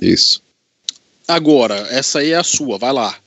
Isso. 0.00 0.42
Agora, 1.28 1.74
essa 1.90 2.20
aí 2.20 2.30
é 2.30 2.36
a 2.36 2.42
sua, 2.42 2.78
vai 2.78 2.94
lá. 2.94 3.18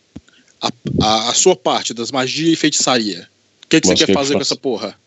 A, 0.59 0.71
a, 0.99 1.29
a 1.29 1.33
sua 1.35 1.55
parte 1.55 1.93
das 1.93 2.11
magia 2.11 2.51
e 2.51 2.55
feitiçaria. 2.55 3.29
O 3.63 3.67
que, 3.67 3.79
que 3.79 3.85
você 3.85 3.93
Mas 3.93 3.99
quer 3.99 4.05
que 4.07 4.11
que 4.11 4.17
fazer 4.17 4.33
com 4.33 4.41
essa 4.41 4.55
porra? 4.55 4.99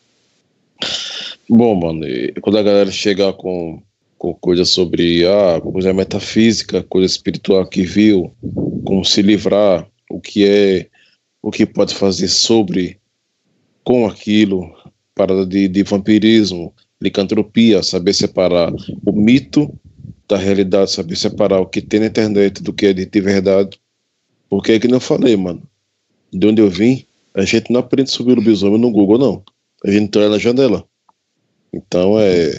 Bom, 1.48 1.74
mano, 1.74 2.06
quando 2.40 2.58
a 2.58 2.62
galera 2.62 2.92
chegar 2.92 3.32
com, 3.32 3.82
com 4.16 4.32
coisas 4.34 4.68
sobre 4.68 5.26
ah, 5.26 5.60
coisa 5.60 5.92
metafísica, 5.92 6.84
coisa 6.84 7.06
espiritual 7.06 7.66
que 7.66 7.82
viu, 7.82 8.32
como 8.84 9.04
se 9.04 9.20
livrar, 9.20 9.84
o 10.08 10.20
que 10.20 10.46
é, 10.46 10.86
o 11.42 11.50
que 11.50 11.66
pode 11.66 11.92
fazer 11.92 12.28
sobre 12.28 13.00
com 13.82 14.06
aquilo, 14.06 14.72
parada 15.12 15.44
de, 15.44 15.66
de 15.66 15.82
vampirismo, 15.82 16.72
licantropia, 17.00 17.82
saber 17.82 18.12
separar 18.12 18.72
o 19.04 19.12
mito 19.12 19.72
da 20.28 20.36
realidade, 20.36 20.90
saber 20.90 21.16
separar 21.16 21.60
o 21.60 21.66
que 21.66 21.80
tem 21.80 22.00
na 22.00 22.06
internet 22.06 22.62
do 22.62 22.72
que 22.72 22.86
é 22.86 22.92
de, 22.92 23.06
de 23.06 23.20
verdade. 23.20 23.78
Porque 24.48 24.72
é 24.72 24.78
que 24.78 24.92
eu 24.92 25.00
falei, 25.00 25.36
mano. 25.36 25.62
De 26.32 26.46
onde 26.46 26.60
eu 26.60 26.68
vim, 26.68 27.04
a 27.34 27.44
gente 27.44 27.72
não 27.72 27.80
aprende 27.80 28.10
sobre 28.10 28.32
o 28.32 28.36
lobisomem 28.36 28.78
no 28.78 28.90
Google, 28.90 29.18
não. 29.18 29.42
A 29.84 29.90
gente 29.90 30.16
olha 30.18 30.28
na 30.28 30.38
janela. 30.38 30.84
Então 31.72 32.18
é, 32.18 32.50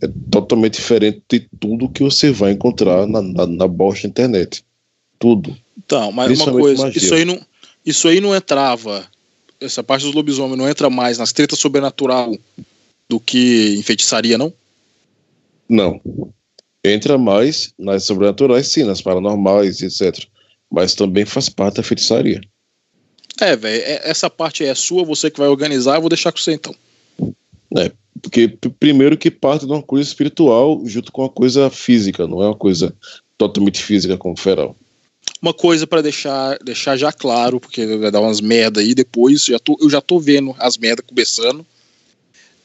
é 0.00 0.08
totalmente 0.30 0.74
diferente 0.74 1.22
de 1.28 1.40
tudo 1.58 1.88
que 1.88 2.02
você 2.02 2.30
vai 2.30 2.52
encontrar 2.52 3.06
na, 3.06 3.20
na, 3.20 3.46
na 3.46 3.66
bosta 3.66 4.06
internet. 4.06 4.64
Tudo. 5.18 5.56
Então, 5.76 6.12
mas 6.12 6.40
uma 6.40 6.52
coisa, 6.52 6.84
magia. 6.84 7.02
isso 7.02 7.14
aí, 7.14 7.24
não, 7.24 7.40
isso 7.84 8.08
aí 8.08 8.20
não 8.20 8.34
entrava. 8.34 9.06
Essa 9.60 9.82
parte 9.82 10.04
dos 10.04 10.14
lobisomens 10.14 10.56
não 10.56 10.68
entra 10.68 10.88
mais 10.88 11.18
nas 11.18 11.32
tretas 11.32 11.58
sobrenatural 11.58 12.36
do 13.08 13.18
que 13.18 13.74
em 13.76 13.82
feitiçaria, 13.82 14.36
não? 14.36 14.52
Não. 15.68 16.00
Entra 16.84 17.18
mais 17.18 17.72
nas 17.78 18.04
sobrenaturais, 18.04 18.68
sim, 18.68 18.84
nas 18.84 19.00
paranormais, 19.00 19.82
etc. 19.82 20.26
Mas 20.70 20.94
também 20.94 21.24
faz 21.24 21.48
parte 21.48 21.76
da 21.76 21.82
feitiçaria. 21.82 22.40
É, 23.40 23.56
velho, 23.56 23.82
essa 24.02 24.28
parte 24.28 24.64
é 24.64 24.74
sua, 24.74 25.04
você 25.04 25.30
que 25.30 25.38
vai 25.38 25.48
organizar, 25.48 25.96
eu 25.96 26.00
vou 26.00 26.08
deixar 26.08 26.32
com 26.32 26.38
você 26.38 26.52
então. 26.52 26.74
Porque, 28.20 28.48
p- 28.48 28.70
primeiro, 28.70 29.16
que 29.16 29.30
parte 29.30 29.64
de 29.64 29.72
uma 29.72 29.82
coisa 29.82 30.08
espiritual 30.08 30.82
junto 30.84 31.12
com 31.12 31.22
uma 31.22 31.28
coisa 31.28 31.70
física, 31.70 32.26
não 32.26 32.42
é 32.42 32.46
uma 32.46 32.56
coisa 32.56 32.94
totalmente 33.36 33.82
física 33.82 34.16
como 34.16 34.36
feral. 34.36 34.76
Uma 35.40 35.54
coisa 35.54 35.86
pra 35.86 36.02
deixar, 36.02 36.58
deixar 36.58 36.96
já 36.96 37.12
claro, 37.12 37.60
porque 37.60 37.86
vai 37.96 38.10
dar 38.10 38.20
umas 38.20 38.40
merda 38.40 38.80
aí 38.80 38.94
depois, 38.94 39.44
já 39.44 39.58
tô, 39.58 39.78
eu 39.80 39.88
já 39.88 40.00
tô 40.00 40.18
vendo 40.18 40.54
as 40.58 40.76
merdas 40.76 41.04
começando, 41.06 41.64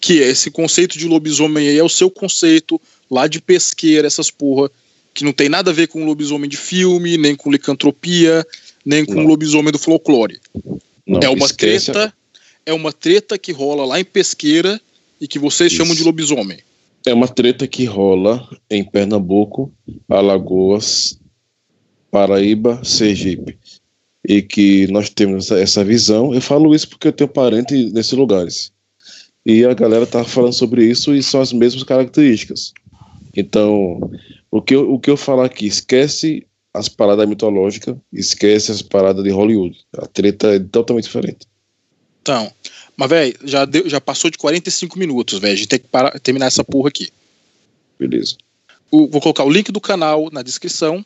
que 0.03 0.19
esse 0.19 0.51
conceito 0.51 0.97
de 0.97 1.07
lobisomem 1.07 1.69
aí 1.69 1.77
é 1.77 1.83
o 1.83 1.87
seu 1.87 2.11
conceito 2.11 2.80
lá 3.09 3.25
de 3.25 3.39
pesqueira, 3.39 4.05
essas 4.05 4.30
porra, 4.30 4.69
que 5.13 5.23
não 5.23 5.32
tem 5.32 5.47
nada 5.47 5.71
a 5.71 5.73
ver 5.73 5.88
com 5.88 6.03
lobisomem 6.03 6.49
de 6.49 6.57
filme, 6.57 7.17
nem 7.17 7.38
com 7.38 7.49
licantropia, 7.49 8.45
nem 8.86 9.05
com 9.05 9.13
Não. 9.13 9.23
lobisomem 9.23 9.71
do 9.71 9.80
folclore. 9.80 10.41
Não, 11.07 11.21
é 11.21 11.30
uma 11.30 11.45
esquece- 11.45 11.93
treta, 11.93 12.13
é 12.65 12.73
uma 12.73 12.91
treta 12.91 13.38
que 13.38 13.53
rola 13.53 13.86
lá 13.86 13.97
em 13.97 14.03
pesqueira 14.03 14.78
e 15.21 15.25
que 15.25 15.39
vocês 15.39 15.71
Isso. 15.71 15.78
chamam 15.82 15.95
de 15.95 16.03
lobisomem. 16.03 16.57
É 17.05 17.13
uma 17.13 17.30
treta 17.30 17.65
que 17.65 17.86
rola 17.86 18.45
em 18.69 18.84
Pernambuco, 18.84 19.71
Alagoas, 20.09 21.17
Paraíba, 22.11 22.84
Sergipe. 22.84 23.57
E 24.28 24.41
que 24.41 24.86
nós 24.88 25.09
temos 25.09 25.45
essa, 25.45 25.59
essa 25.61 25.84
visão. 25.86 26.34
Eu 26.34 26.41
falo 26.41 26.75
isso 26.75 26.89
porque 26.89 27.07
eu 27.07 27.13
tenho 27.13 27.30
parente 27.30 27.73
nesses 27.93 28.11
lugares. 28.11 28.72
E 29.45 29.65
a 29.65 29.73
galera 29.73 30.05
tá 30.07 30.23
falando 30.23 30.53
sobre 30.53 30.85
isso 30.85 31.13
e 31.13 31.21
são 31.21 31.41
as 31.41 31.51
mesmas 31.51 31.83
características. 31.83 32.73
Então, 33.35 33.99
o 34.49 34.61
que 34.61 34.75
eu, 34.75 34.93
o 34.93 34.99
que 34.99 35.09
eu 35.09 35.17
falar 35.17 35.45
aqui, 35.45 35.65
esquece 35.67 36.45
as 36.73 36.87
paradas 36.87 37.27
mitológicas, 37.27 37.95
esquece 38.11 38.71
as 38.71 38.81
paradas 38.81 39.23
de 39.23 39.29
Hollywood. 39.31 39.77
A 39.97 40.05
treta 40.07 40.55
é 40.55 40.59
totalmente 40.59 41.05
diferente. 41.05 41.45
Então, 42.21 42.51
mas 42.95 43.09
velho, 43.09 43.35
já, 43.43 43.65
deu- 43.65 43.89
já 43.89 43.99
passou 43.99 44.31
de 44.31 44.37
45 44.37 44.97
minutos, 44.97 45.39
velho. 45.39 45.53
A 45.53 45.57
gente 45.57 45.67
tem 45.67 45.79
que 45.79 45.87
parar- 45.87 46.17
terminar 46.19 46.45
essa 46.47 46.63
porra 46.63 46.87
aqui. 46.89 47.09
Beleza. 47.99 48.37
o, 48.89 49.07
vou 49.07 49.19
colocar 49.21 49.43
o 49.43 49.49
link 49.49 49.71
do 49.71 49.81
canal 49.81 50.29
na 50.31 50.41
descrição. 50.41 51.03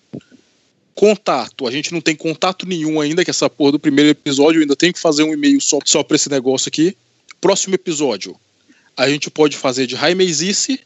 Contato, 0.94 1.68
a 1.68 1.72
gente 1.72 1.94
não 1.94 2.02
tem 2.02 2.16
contato 2.16 2.66
nenhum 2.68 3.00
ainda, 3.00 3.24
que 3.24 3.30
essa 3.30 3.50
porra 3.50 3.74
do 3.74 3.80
primeiro 3.80 4.10
episódio, 4.10 4.58
eu 4.58 4.62
ainda 4.64 4.76
tenho 4.76 4.92
que 4.94 5.00
fazer 5.00 5.24
um 5.24 5.32
e-mail 5.34 5.62
só, 5.62 5.78
só 5.86 6.02
pra 6.04 6.16
esse 6.16 6.30
negócio 6.30 6.68
aqui. 6.70 6.98
Próximo 7.40 7.76
episódio, 7.76 8.36
a 8.96 9.10
gente 9.10 9.30
pode 9.30 9.56
fazer 9.56 9.86
de 9.86 9.96
Raimezice, 9.96 10.80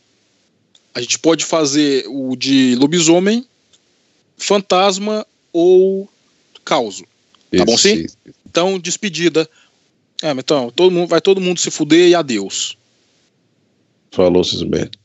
a 0.93 1.01
gente 1.01 1.17
pode 1.17 1.45
fazer 1.45 2.05
o 2.07 2.35
de 2.35 2.75
lobisomem, 2.75 3.45
fantasma 4.37 5.25
ou 5.53 6.09
causo. 6.65 7.05
Tá 7.55 7.65
bom 7.65 7.77
sim? 7.77 8.05
Então, 8.45 8.79
despedida. 8.79 9.49
É, 10.21 10.31
então, 10.31 10.69
todo 10.71 10.91
mundo, 10.91 11.07
vai 11.07 11.21
todo 11.21 11.41
mundo 11.41 11.59
se 11.59 11.71
fuder 11.71 12.09
e 12.09 12.15
adeus. 12.15 12.77
Falou, 14.11 14.43
Cisberto. 14.43 15.00